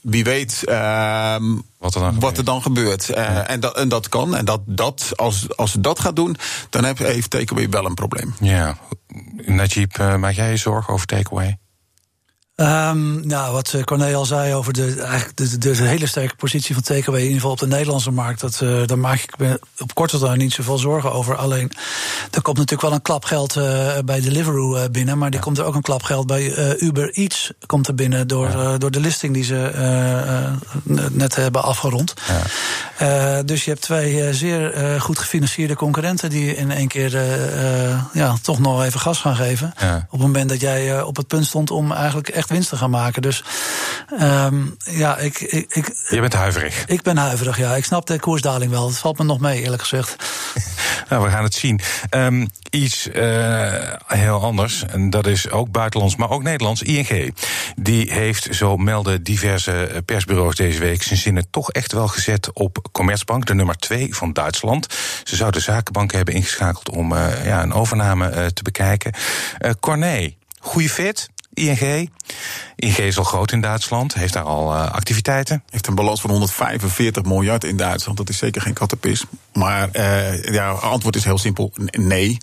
wie 0.03 0.25
weet 0.25 0.63
uh, 0.69 1.37
wat, 1.79 1.95
er 1.95 2.01
dan, 2.01 2.21
wat 2.21 2.39
er 2.39 2.45
dan 2.45 2.63
gebeurt. 2.63 3.09
Uh, 3.09 3.17
ja. 3.17 3.47
en, 3.47 3.61
dat, 3.61 3.77
en 3.77 3.89
dat 3.89 4.09
kan. 4.09 4.37
En 4.37 4.45
dat, 4.45 4.61
dat, 4.67 5.13
als, 5.17 5.57
als 5.57 5.71
ze 5.71 5.81
dat 5.81 6.01
gaat 6.01 6.17
doen, 6.17 6.37
dan 6.71 6.85
heb, 6.85 6.99
heeft 6.99 7.31
Takeaway 7.31 7.69
wel 7.69 7.85
een 7.85 7.95
probleem. 7.95 8.35
Ja. 8.41 8.79
Najib, 9.47 9.99
uh, 9.99 10.17
maak 10.17 10.33
jij 10.33 10.51
je 10.51 10.57
zorgen 10.57 10.95
over 10.95 11.07
Takeaway? 11.07 11.59
Um, 12.63 13.27
nou, 13.27 13.53
wat 13.53 13.77
Corné 13.85 14.15
al 14.15 14.25
zei 14.25 14.55
over 14.55 14.73
de, 14.73 15.03
eigenlijk 15.03 15.37
de, 15.37 15.59
de, 15.59 15.77
de, 15.77 15.83
hele 15.83 16.07
sterke 16.07 16.37
positie 16.37 16.75
van 16.75 16.83
TKW, 16.83 17.15
in 17.15 17.21
ieder 17.21 17.35
geval 17.35 17.51
op 17.51 17.59
de 17.59 17.67
Nederlandse 17.67 18.11
markt, 18.11 18.41
dat, 18.41 18.61
uh, 18.63 18.87
daar 18.87 18.99
maak 18.99 19.19
ik 19.19 19.39
me 19.39 19.61
op 19.79 19.95
korte 19.95 20.19
termijn 20.19 20.39
niet 20.39 20.53
zoveel 20.53 20.79
zorgen 20.79 21.13
over. 21.13 21.37
Alleen, 21.37 21.73
er 22.31 22.43
komt 22.43 22.57
natuurlijk 22.57 22.83
wel 22.83 22.93
een 22.93 23.03
klap 23.03 23.25
geld 23.25 23.57
uh, 23.57 23.99
bij 24.05 24.21
Deliveroo 24.21 24.77
uh, 24.77 24.83
binnen, 24.91 25.19
maar 25.19 25.29
er 25.29 25.35
ja. 25.35 25.41
komt 25.41 25.59
er 25.59 25.65
ook 25.65 25.75
een 25.75 25.83
klap 25.83 26.03
geld 26.03 26.27
bij 26.27 26.77
Uber 26.79 27.11
Eats 27.11 27.53
komt 27.67 27.89
er 27.89 27.95
binnen 27.95 28.29
door, 28.29 28.49
ja. 28.49 28.79
door 28.79 28.91
de 28.91 29.01
listing 29.01 29.35
die 29.35 29.45
ze 29.45 29.71
net 31.11 31.37
hebben 31.37 31.63
afgerond. 31.63 32.15
Ja. 32.99 33.43
dus 33.43 33.65
je 33.65 33.71
hebt 33.71 33.83
twee 33.83 34.35
zeer 34.35 35.01
goed 35.01 35.19
gefinancierde 35.19 35.75
concurrenten 35.75 36.31
die 36.31 36.57
in 36.57 36.71
één 36.71 36.89
keer 36.89 37.23
ja, 38.13 38.37
toch 38.43 38.59
nog 38.59 38.85
even 38.85 39.01
gas 39.01 39.19
gaan 39.19 39.37
geven. 39.37 39.75
Op 40.05 40.11
het 40.11 40.21
moment 40.21 40.49
dat 40.49 40.61
jij 40.61 41.03
op 41.03 41.17
het 41.17 41.27
punt 41.27 41.47
stond 41.47 41.71
om 41.71 41.93
eigenlijk 41.93 42.29
echt 42.29 42.51
winst 42.53 42.69
te 42.69 42.77
gaan 42.77 42.91
maken. 42.91 43.23
Dus 43.23 43.45
um, 44.21 44.77
ja, 44.79 45.19
ik, 45.19 45.41
ik, 45.41 45.75
ik. 45.75 46.07
Je 46.09 46.21
bent 46.21 46.33
huiverig. 46.33 46.85
Ik 46.87 47.03
ben 47.03 47.17
huiverig, 47.17 47.59
ja. 47.59 47.77
Ik 47.77 47.85
snap 47.85 48.07
de 48.07 48.21
koersdaling 48.21 48.71
wel. 48.71 48.87
Het 48.87 48.99
valt 48.99 49.19
me 49.19 49.25
nog 49.25 49.41
mee, 49.41 49.63
eerlijk 49.63 49.83
gezegd. 49.83 50.17
nou, 51.09 51.25
we 51.25 51.31
gaan 51.31 51.45
het 51.45 51.55
zien. 51.55 51.81
Um, 52.11 52.49
iets 52.71 53.07
uh, 53.07 53.95
heel 54.07 54.43
anders, 54.43 54.85
en 54.87 55.11
dat 55.11 55.27
is 55.27 55.51
ook 55.51 55.71
buitenlands, 55.71 56.17
maar 56.17 56.31
ook 56.31 56.43
Nederlands. 56.43 56.83
ING. 56.83 57.35
Die 57.77 58.13
heeft, 58.13 58.49
zo 58.51 58.77
melden 58.77 59.23
diverse 59.23 60.03
persbureaus 60.05 60.57
deze 60.57 60.79
week, 60.79 61.03
zijn 61.03 61.19
zinnen 61.19 61.51
toch 61.51 61.71
echt 61.71 61.93
wel 61.93 62.09
gezet 62.09 62.53
op 62.53 62.89
Commerzbank, 62.93 63.47
de 63.47 63.55
nummer 63.55 63.77
twee 63.77 64.15
van 64.15 64.33
Duitsland. 64.33 64.87
Ze 65.25 65.37
zouden 65.37 65.63
zakenbanken 65.63 66.17
hebben 66.17 66.35
ingeschakeld 66.35 66.91
om 66.91 67.13
uh, 67.13 67.45
ja, 67.45 67.63
een 67.63 67.73
overname 67.73 68.31
uh, 68.31 68.47
te 68.47 68.63
bekijken. 68.63 69.13
Uh, 69.61 69.71
Corné, 69.81 70.35
goede 70.59 70.89
fit. 70.89 71.29
ING. 71.55 72.11
ING 72.77 72.97
is 72.97 73.19
al 73.19 73.25
groot 73.25 73.53
in 73.53 73.61
Duitsland, 73.61 74.15
heeft 74.15 74.33
daar 74.33 74.43
al 74.43 74.75
uh, 74.75 74.93
activiteiten. 74.93 75.63
Heeft 75.71 75.87
een 75.87 75.95
balans 75.95 76.21
van 76.21 76.31
145 76.31 77.23
miljard 77.23 77.65
in 77.65 77.77
Duitsland. 77.77 78.19
Dat 78.19 78.29
is 78.29 78.39
zeker 78.39 78.63
geen 78.63 78.73
kattenpis. 78.73 79.25
Maar 79.53 79.89
uh, 79.93 80.45
ja, 80.45 80.71
antwoord 80.71 81.17
is 81.17 81.25
heel 81.25 81.39
simpel: 81.39 81.73
nee. 81.91 82.39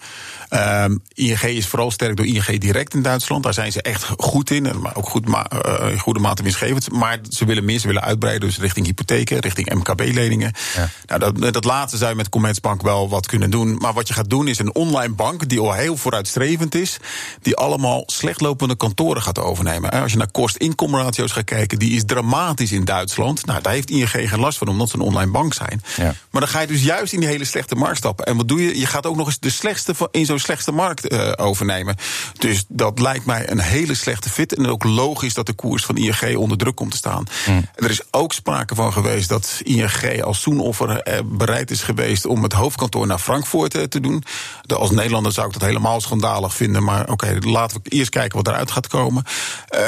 Um, 0.49 1.01
ING 1.13 1.41
is 1.41 1.67
vooral 1.67 1.91
sterk 1.91 2.15
door 2.17 2.25
ING 2.25 2.59
direct 2.59 2.93
in 2.93 3.01
Duitsland. 3.01 3.43
Daar 3.43 3.53
zijn 3.53 3.71
ze 3.71 3.81
echt 3.81 4.03
goed 4.17 4.51
in. 4.51 4.79
Maar 4.81 4.95
ook 4.95 5.09
goed 5.09 5.27
ma 5.27 5.47
uh, 5.65 5.91
in 5.91 5.99
goede 5.99 6.19
mate 6.19 6.43
winstgevend. 6.43 6.91
Maar 6.91 7.19
ze 7.29 7.45
willen 7.45 7.65
meer, 7.65 7.79
ze 7.79 7.87
willen 7.87 8.03
uitbreiden. 8.03 8.47
Dus 8.47 8.59
richting 8.59 8.85
hypotheken, 8.85 9.39
richting 9.39 9.73
MKB-leningen. 9.73 10.53
Ja. 10.75 10.89
Nou, 11.05 11.33
dat, 11.33 11.53
dat 11.53 11.63
laatste 11.63 11.97
zou 11.97 12.09
je 12.09 12.15
met 12.15 12.29
Commerzbank 12.29 12.81
wel 12.81 13.09
wat 13.09 13.27
kunnen 13.27 13.51
doen. 13.51 13.75
Maar 13.75 13.93
wat 13.93 14.07
je 14.07 14.13
gaat 14.13 14.29
doen 14.29 14.47
is 14.47 14.59
een 14.59 14.75
online 14.75 15.13
bank 15.13 15.49
die 15.49 15.59
al 15.59 15.73
heel 15.73 15.97
vooruitstrevend 15.97 16.75
is. 16.75 16.97
Die 17.41 17.55
allemaal 17.55 18.03
slechtlopende 18.05 18.75
kantoren 18.75 18.97
gaat 19.07 19.39
overnemen. 19.39 19.91
Als 19.91 20.11
je 20.11 20.17
naar 20.17 20.31
kost-inkomratio's 20.31 21.31
gaat 21.31 21.43
kijken, 21.43 21.79
die 21.79 21.95
is 21.95 22.03
dramatisch 22.05 22.71
in 22.71 22.85
Duitsland. 22.85 23.45
Nou, 23.45 23.61
daar 23.61 23.73
heeft 23.73 23.89
ING 23.89 24.09
geen 24.09 24.39
last 24.39 24.57
van, 24.57 24.67
omdat 24.67 24.89
ze 24.89 24.95
een 24.95 25.01
online 25.01 25.31
bank 25.31 25.53
zijn. 25.53 25.81
Ja. 25.97 26.15
Maar 26.29 26.41
dan 26.41 26.49
ga 26.49 26.59
je 26.59 26.67
dus 26.67 26.83
juist 26.83 27.13
in 27.13 27.19
die 27.19 27.29
hele 27.29 27.45
slechte 27.45 27.75
markt 27.75 27.97
stappen. 27.97 28.25
En 28.25 28.37
wat 28.37 28.47
doe 28.47 28.63
je? 28.63 28.79
Je 28.79 28.85
gaat 28.85 29.05
ook 29.05 29.15
nog 29.15 29.27
eens 29.27 29.39
de 29.39 29.49
slechtste 29.49 29.93
in 30.11 30.25
zo'n 30.25 30.39
slechte 30.39 30.71
markt 30.71 31.11
uh, 31.11 31.31
overnemen. 31.35 31.95
Dus 32.37 32.65
dat 32.67 32.99
lijkt 32.99 33.25
mij 33.25 33.49
een 33.49 33.59
hele 33.59 33.95
slechte 33.95 34.29
fit. 34.29 34.55
En 34.55 34.67
ook 34.67 34.83
logisch 34.83 35.33
dat 35.33 35.45
de 35.45 35.53
koers 35.53 35.85
van 35.85 35.97
ING 35.97 36.37
onder 36.37 36.57
druk 36.57 36.75
komt 36.75 36.91
te 36.91 36.97
staan. 36.97 37.23
Mm. 37.47 37.65
Er 37.75 37.89
is 37.89 38.01
ook 38.11 38.33
sprake 38.33 38.75
van 38.75 38.93
geweest 38.93 39.29
dat 39.29 39.61
ING 39.63 40.23
als 40.23 40.41
zoenoffer 40.41 40.89
uh, 41.07 41.19
bereid 41.25 41.71
is 41.71 41.81
geweest 41.81 42.25
om 42.25 42.43
het 42.43 42.53
hoofdkantoor 42.53 43.07
naar 43.07 43.19
Frankfurt 43.19 43.75
uh, 43.75 43.83
te 43.83 43.99
doen. 43.99 44.23
De, 44.61 44.75
als 44.75 44.91
Nederlander 44.91 45.31
zou 45.31 45.47
ik 45.47 45.53
dat 45.53 45.61
helemaal 45.61 46.01
schandalig 46.01 46.55
vinden. 46.55 46.83
Maar 46.83 47.01
oké, 47.01 47.11
okay, 47.11 47.37
laten 47.37 47.79
we 47.83 47.89
eerst 47.89 48.09
kijken 48.09 48.37
wat 48.37 48.47
eruit 48.47 48.71
gaat 48.71 48.87
komen. 48.89 49.23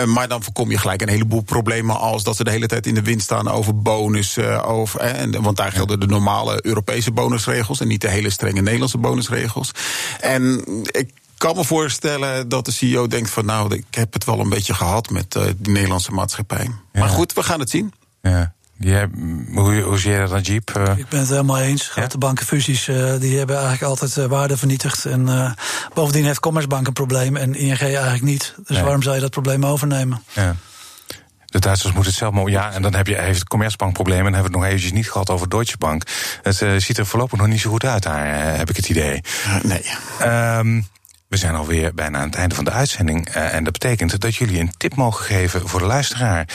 maar 0.05 0.27
dan 0.27 0.43
voorkom 0.43 0.71
je 0.71 0.77
gelijk 0.77 1.01
een 1.01 1.09
heleboel 1.09 1.41
problemen 1.41 1.99
als 1.99 2.23
dat 2.23 2.35
ze 2.35 2.43
de 2.43 2.51
hele 2.51 2.67
tijd 2.67 2.87
in 2.87 2.93
de 2.93 3.01
wind 3.01 3.21
staan 3.21 3.47
over 3.47 3.81
bonus. 3.81 4.39
over, 4.63 4.99
en, 4.99 5.41
want 5.41 5.57
daar 5.57 5.71
gelden 5.71 5.99
de 5.99 6.07
normale 6.07 6.65
Europese 6.65 7.11
bonusregels 7.11 7.79
en 7.79 7.87
niet 7.87 8.01
de 8.01 8.09
hele 8.09 8.29
strenge 8.29 8.61
Nederlandse 8.61 8.97
bonusregels. 8.97 9.71
En 10.19 10.63
ik 10.83 11.11
kan 11.37 11.55
me 11.55 11.63
voorstellen 11.63 12.49
dat 12.49 12.65
de 12.65 12.71
CEO 12.71 13.07
denkt 13.07 13.29
van 13.29 13.45
nou, 13.45 13.75
ik 13.75 13.85
heb 13.89 14.13
het 14.13 14.25
wel 14.25 14.39
een 14.39 14.49
beetje 14.49 14.73
gehad 14.73 15.09
met 15.09 15.35
uh, 15.35 15.43
die 15.57 15.73
Nederlandse 15.73 16.11
maatschappij. 16.11 16.63
Ja. 16.63 16.99
Maar 16.99 17.09
goed, 17.09 17.33
we 17.33 17.43
gaan 17.43 17.59
het 17.59 17.69
zien. 17.69 17.93
Ja. 18.21 18.53
Ja, 18.83 19.07
hoe, 19.53 19.81
hoe 19.81 19.99
zie 19.99 20.11
je 20.11 20.19
dat 20.19 20.29
dan, 20.29 20.41
Jeep? 20.41 20.71
Uh, 20.77 20.97
ik 20.97 21.07
ben 21.09 21.19
het 21.19 21.29
helemaal 21.29 21.59
eens. 21.59 21.87
Grote 21.87 22.07
ja? 22.11 22.17
bankenfusies 22.17 22.87
uh, 22.87 23.19
die 23.19 23.37
hebben 23.37 23.55
eigenlijk 23.55 23.85
altijd 23.85 24.17
uh, 24.17 24.25
waarde 24.25 24.57
vernietigd. 24.57 25.05
En 25.05 25.55
bovendien 25.93 26.25
heeft 26.25 26.39
Commerzbank 26.39 26.87
een 26.87 26.93
probleem 26.93 27.35
en 27.35 27.55
ING 27.55 27.79
eigenlijk 27.79 28.23
niet. 28.23 28.53
Dus 28.57 28.75
nee. 28.75 28.83
waarom 28.83 29.01
zou 29.01 29.15
je 29.15 29.21
dat 29.21 29.31
probleem 29.31 29.65
overnemen? 29.65 30.23
Ja. 30.33 30.55
De 31.51 31.59
Duitsers 31.59 31.93
moeten 31.93 32.11
het 32.11 32.19
zelf 32.19 32.33
maar. 32.33 32.49
Ja, 32.49 32.71
en 32.71 32.81
dan 32.81 32.95
heb 32.95 33.07
je, 33.07 33.15
heeft 33.15 33.39
het 33.39 33.47
Commerzbank 33.47 33.93
problemen. 33.93 34.25
En 34.25 34.33
hebben 34.33 34.51
we 34.51 34.57
het 34.57 34.65
nog 34.65 34.65
eventjes 34.65 34.91
niet 34.91 35.11
gehad 35.11 35.29
over 35.29 35.49
Deutsche 35.49 35.77
Bank. 35.77 36.03
Het 36.41 36.61
uh, 36.61 36.75
ziet 36.77 36.97
er 36.97 37.05
voorlopig 37.05 37.39
nog 37.39 37.47
niet 37.47 37.61
zo 37.61 37.69
goed 37.69 37.85
uit 37.85 38.03
daar, 38.03 38.25
uh, 38.25 38.57
heb 38.57 38.69
ik 38.69 38.75
het 38.75 38.89
idee. 38.89 39.21
nee. 39.63 39.83
Um, 40.57 40.87
we 41.27 41.37
zijn 41.37 41.55
alweer 41.55 41.93
bijna 41.93 42.17
aan 42.17 42.25
het 42.25 42.35
einde 42.35 42.55
van 42.55 42.65
de 42.65 42.71
uitzending. 42.71 43.35
Uh, 43.35 43.53
en 43.53 43.63
dat 43.63 43.73
betekent 43.73 44.19
dat 44.19 44.35
jullie 44.35 44.59
een 44.59 44.73
tip 44.77 44.95
mogen 44.95 45.25
geven 45.25 45.69
voor 45.69 45.79
de 45.79 45.85
luisteraar. 45.85 46.47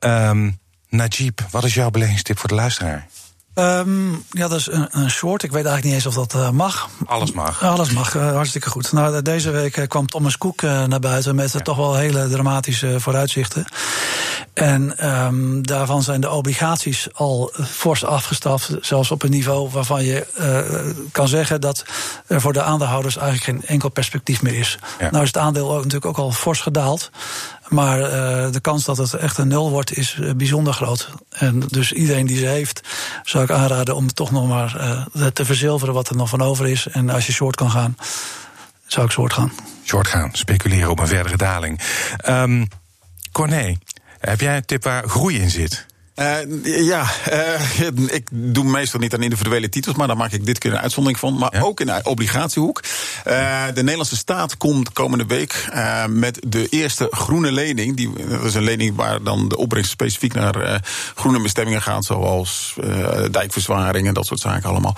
Um, 0.00 0.60
Najib, 0.92 1.40
wat 1.50 1.64
is 1.64 1.74
jouw 1.74 1.90
beleggingstip 1.90 2.38
voor 2.38 2.48
de 2.48 2.54
luisteraar? 2.54 3.06
Um, 3.54 4.24
ja, 4.30 4.48
dat 4.48 4.58
is 4.58 4.66
een, 4.70 4.88
een, 4.90 5.10
short. 5.10 5.42
Ik 5.42 5.50
weet 5.50 5.64
eigenlijk 5.64 5.84
niet 5.84 5.94
eens 5.94 6.16
of 6.16 6.28
dat 6.28 6.40
uh, 6.40 6.50
mag. 6.50 6.88
Alles 7.04 7.32
mag. 7.32 7.62
Alles 7.62 7.90
mag, 7.90 8.14
uh, 8.14 8.32
hartstikke 8.32 8.70
goed. 8.70 8.92
Nou, 8.92 9.22
deze 9.22 9.50
week 9.50 9.76
uh, 9.76 9.86
kwam 9.86 10.06
Thomas 10.06 10.38
Cook 10.38 10.62
naar 10.62 11.00
buiten 11.00 11.34
met 11.34 11.52
ja. 11.52 11.60
toch 11.60 11.76
wel 11.76 11.94
hele 11.94 12.28
dramatische 12.28 13.00
vooruitzichten. 13.00 13.64
En 14.54 15.10
um, 15.10 15.66
daarvan 15.66 16.02
zijn 16.02 16.20
de 16.20 16.30
obligaties 16.30 17.08
al 17.12 17.52
fors 17.66 18.04
afgestaft. 18.04 18.70
Zelfs 18.80 19.10
op 19.10 19.22
een 19.22 19.30
niveau 19.30 19.70
waarvan 19.70 20.04
je 20.04 20.26
kan 21.12 21.28
zeggen 21.28 21.60
dat 21.60 21.84
er 22.26 22.40
voor 22.40 22.52
de 22.52 22.62
aandeelhouders 22.62 23.16
eigenlijk 23.16 23.44
geen 23.44 23.68
enkel 23.68 23.88
perspectief 23.88 24.42
meer 24.42 24.58
is. 24.58 24.78
Ja. 24.98 25.10
Nou 25.10 25.22
is 25.22 25.28
het 25.28 25.38
aandeel 25.38 25.70
ook, 25.70 25.76
natuurlijk 25.76 26.06
ook 26.06 26.18
al 26.18 26.32
fors 26.32 26.60
gedaald. 26.60 27.10
Maar 27.68 28.00
uh, 28.00 28.52
de 28.52 28.60
kans 28.60 28.84
dat 28.84 28.96
het 28.96 29.14
echt 29.14 29.38
een 29.38 29.48
nul 29.48 29.70
wordt 29.70 29.96
is 29.96 30.16
uh, 30.20 30.32
bijzonder 30.32 30.72
groot. 30.72 31.08
En 31.28 31.60
dus 31.60 31.92
iedereen 31.92 32.26
die 32.26 32.38
ze 32.38 32.46
heeft, 32.46 32.80
zou 33.22 33.44
ik 33.44 33.50
aanraden 33.50 33.96
om 33.96 34.14
toch 34.14 34.30
nog 34.30 34.48
maar 34.48 34.76
uh, 35.14 35.26
te 35.26 35.44
verzilveren 35.44 35.94
wat 35.94 36.08
er 36.08 36.16
nog 36.16 36.28
van 36.28 36.42
over 36.42 36.68
is. 36.68 36.86
En 36.86 37.10
als 37.10 37.26
je 37.26 37.32
short 37.32 37.56
kan 37.56 37.70
gaan, 37.70 37.96
zou 38.86 39.06
ik 39.06 39.12
short 39.12 39.32
gaan. 39.32 39.52
Short 39.84 40.08
gaan, 40.08 40.28
speculeren 40.32 40.90
op 40.90 40.98
een 40.98 41.06
verdere 41.06 41.36
daling. 41.36 41.80
Um, 42.28 42.68
Corné, 43.32 43.76
heb 44.22 44.40
jij 44.40 44.56
een 44.56 44.64
tip 44.64 44.84
waar 44.84 45.08
groei 45.08 45.38
in 45.38 45.50
zit? 45.50 45.86
Uh, 46.16 46.86
ja, 46.86 47.06
uh, 47.32 47.80
ik 48.18 48.28
doe 48.30 48.64
meestal 48.64 49.00
niet 49.00 49.14
aan 49.14 49.22
individuele 49.22 49.68
titels, 49.68 49.96
maar 49.96 50.06
daar 50.06 50.16
maak 50.16 50.32
ik 50.32 50.46
dit 50.46 50.58
keer 50.58 50.72
een 50.72 50.78
uitzondering 50.78 51.20
van. 51.20 51.38
Maar 51.38 51.54
ja? 51.54 51.60
ook 51.60 51.80
in 51.80 51.86
de 51.86 52.00
obligatiehoek. 52.02 52.82
Uh, 53.26 53.64
de 53.66 53.82
Nederlandse 53.82 54.16
staat 54.16 54.56
komt 54.56 54.92
komende 54.92 55.26
week 55.26 55.70
met 56.08 56.40
de 56.46 56.68
eerste 56.68 57.08
groene 57.10 57.52
lening. 57.52 57.96
Die, 57.96 58.12
dat 58.28 58.44
is 58.44 58.54
een 58.54 58.62
lening 58.62 58.96
waar 58.96 59.22
dan 59.22 59.48
de 59.48 59.56
opbrengst 59.56 59.90
specifiek 59.90 60.34
naar 60.34 60.84
groene 61.14 61.40
bestemmingen 61.40 61.82
gaat, 61.82 62.04
zoals 62.04 62.74
dijkverzwaring 63.30 64.06
en 64.06 64.14
dat 64.14 64.26
soort 64.26 64.40
zaken 64.40 64.68
allemaal. 64.68 64.96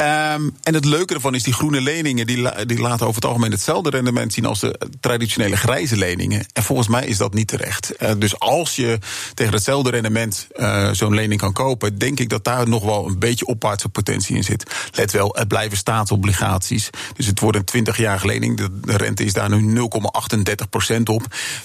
Um, 0.00 0.56
en 0.62 0.74
het 0.74 0.84
leuke 0.84 1.14
ervan 1.14 1.34
is, 1.34 1.42
die 1.42 1.52
groene 1.52 1.80
leningen 1.80 2.26
die, 2.26 2.66
die 2.66 2.80
laten 2.80 3.06
over 3.06 3.14
het 3.14 3.24
algemeen 3.24 3.50
hetzelfde 3.50 3.90
rendement 3.90 4.32
zien 4.32 4.44
als 4.44 4.60
de 4.60 4.78
traditionele 5.00 5.56
grijze 5.56 5.96
leningen. 5.96 6.46
En 6.52 6.62
volgens 6.62 6.88
mij 6.88 7.06
is 7.06 7.16
dat 7.16 7.34
niet 7.34 7.48
terecht. 7.48 7.92
Uh, 7.98 8.10
dus 8.18 8.38
als 8.38 8.76
je 8.76 8.98
tegen 9.34 9.52
hetzelfde 9.52 9.90
rendement 9.90 10.46
uh, 10.56 10.90
zo'n 10.92 11.14
lening 11.14 11.40
kan 11.40 11.52
kopen, 11.52 11.98
denk 11.98 12.20
ik 12.20 12.28
dat 12.28 12.44
daar 12.44 12.68
nog 12.68 12.84
wel 12.84 13.06
een 13.06 13.18
beetje 13.18 13.46
opwaartse 13.46 13.88
potentie 13.88 14.36
in 14.36 14.44
zit. 14.44 14.90
Let 14.92 15.12
wel, 15.12 15.34
het 15.38 15.48
blijven 15.48 15.76
staatsobligaties. 15.76 16.90
Dus 17.16 17.26
het 17.26 17.40
wordt 17.40 17.74
een 17.74 17.86
20-jarige 17.86 18.26
lening. 18.26 18.56
De, 18.56 18.80
de, 18.80 18.96
rente 18.96 19.24
is 19.24 19.32
daar 19.32 19.60
nu 19.60 19.80
0,38% 19.80 21.02
op. 21.04 21.22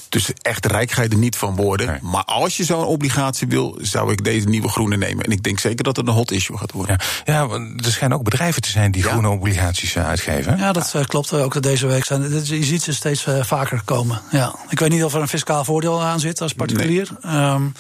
Dus 0.10 0.32
echt 0.42 0.66
rijk 0.66 0.92
ga 0.92 1.02
je 1.02 1.10
er 1.10 1.18
niet 1.18 1.38
van 1.38 1.56
worden. 1.56 1.88
Nee. 1.88 2.00
Maar 2.02 2.24
als 2.24 2.58
je 2.58 2.64
zo'n 2.64 2.86
obligatie 2.86 3.48
wil, 3.48 3.78
zou 3.82 4.12
ik 4.12 4.24
deze 4.24 4.48
nieuwe 4.48 4.70
groene 4.70 4.98
nemen. 4.98 5.26
En 5.26 5.32
ik 5.32 5.44
denk 5.44 5.60
zeker 5.60 5.84
dat 5.84 5.96
het 5.96 6.08
een 6.08 6.14
hot 6.14 6.32
issue 6.32 6.58
gaat 6.58 6.72
worden. 6.72 7.00
Ja, 7.26 7.34
ja 7.34 7.50
er 7.84 7.92
schijnen 7.92 8.18
ook 8.18 8.23
bedrijven 8.24 8.62
te 8.62 8.70
zijn 8.70 8.92
die 8.92 9.04
ja. 9.04 9.10
groene 9.10 9.30
obligaties 9.30 9.98
uitgeven. 9.98 10.58
Ja, 10.58 10.72
dat 10.72 10.94
uh, 10.96 11.04
klopt. 11.04 11.34
Ook 11.34 11.62
deze 11.62 11.88
week 11.88 12.06
zijn. 12.06 12.46
Je 12.46 12.64
ziet 12.64 12.84
ze 12.84 12.94
steeds 12.94 13.26
uh, 13.26 13.44
vaker 13.44 13.82
komen. 13.86 14.22
Ja. 14.32 14.56
Ik 14.70 14.80
weet 14.80 14.90
niet 14.90 15.04
of 15.04 15.14
er 15.14 15.22
een 15.22 15.28
fiscaal 15.28 15.66
voordeel 15.66 16.04
aan 16.04 16.20
zit 16.20 16.42
als 16.42 16.54
particulier. 16.54 17.10
Nee. 17.22 17.50
Um, 17.50 17.74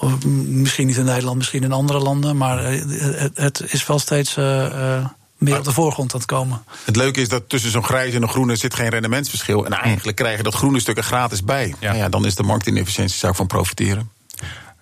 of 0.00 0.24
misschien 0.46 0.86
niet 0.86 0.96
in 0.96 1.04
Nederland, 1.04 1.36
misschien 1.36 1.62
in 1.62 1.72
andere 1.72 1.98
landen. 1.98 2.36
Maar 2.36 2.64
het, 2.64 3.30
het 3.34 3.62
is 3.66 3.86
wel 3.86 3.98
steeds. 3.98 4.36
Uh, 4.36 5.06
meer 5.38 5.58
op 5.58 5.64
de 5.64 5.72
voorgrond 5.72 6.12
aan 6.12 6.18
het 6.18 6.28
komen. 6.28 6.64
Het 6.84 6.96
leuke 6.96 7.20
is 7.20 7.28
dat 7.28 7.48
tussen 7.48 7.70
zo'n 7.70 7.84
grijs 7.84 8.14
en 8.14 8.22
een 8.22 8.28
groene 8.28 8.56
zit 8.56 8.74
geen 8.74 8.88
rendementsverschil. 8.88 9.66
En 9.66 9.72
eigenlijk 9.72 10.16
krijgen 10.16 10.44
dat 10.44 10.54
groene 10.54 10.80
stukken 10.80 11.04
gratis 11.04 11.44
bij. 11.44 11.74
Ja. 11.80 11.88
Nou 11.88 11.96
ja, 11.96 12.08
dan 12.08 12.26
is 12.26 12.34
de 12.34 12.42
marktinefficiëntie 12.42 13.16
zou 13.16 13.32
ik 13.32 13.38
van 13.38 13.46
profiteren. 13.46 14.10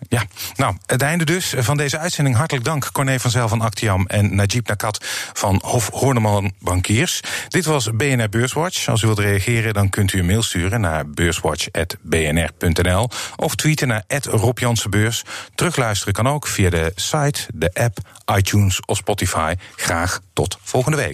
Ja, 0.08 0.24
nou, 0.56 0.76
het 0.86 1.02
einde 1.02 1.24
dus 1.24 1.54
van 1.58 1.76
deze 1.76 1.98
uitzending. 1.98 2.36
Hartelijk 2.36 2.64
dank, 2.64 2.92
Corné 2.92 3.20
van 3.20 3.30
Zel 3.30 3.48
van 3.48 3.60
Actiam 3.60 4.06
en 4.06 4.34
Najib 4.34 4.68
Nakat 4.68 5.04
van 5.32 5.60
Hof 5.64 5.90
Horneman 5.92 6.52
Bankiers. 6.60 7.20
Dit 7.48 7.64
was 7.64 7.90
BNR 7.94 8.28
Beurswatch. 8.28 8.88
Als 8.88 9.02
u 9.02 9.06
wilt 9.06 9.18
reageren, 9.18 9.74
dan 9.74 9.88
kunt 9.88 10.12
u 10.12 10.18
een 10.18 10.26
mail 10.26 10.42
sturen 10.42 10.80
naar 10.80 11.08
beurswatch.bnr.nl 11.08 13.08
of 13.36 13.54
tweeten 13.54 13.88
naar 13.88 14.04
Rob 14.22 14.58
Jansenbeurs. 14.58 15.22
Terugluisteren 15.54 16.14
kan 16.14 16.28
ook 16.28 16.46
via 16.46 16.70
de 16.70 16.92
site, 16.94 17.46
de 17.54 17.70
app, 17.72 17.98
iTunes 18.36 18.80
of 18.80 18.96
Spotify. 18.96 19.54
Graag 19.76 20.20
tot 20.32 20.58
volgende 20.62 20.96
week. 20.96 21.12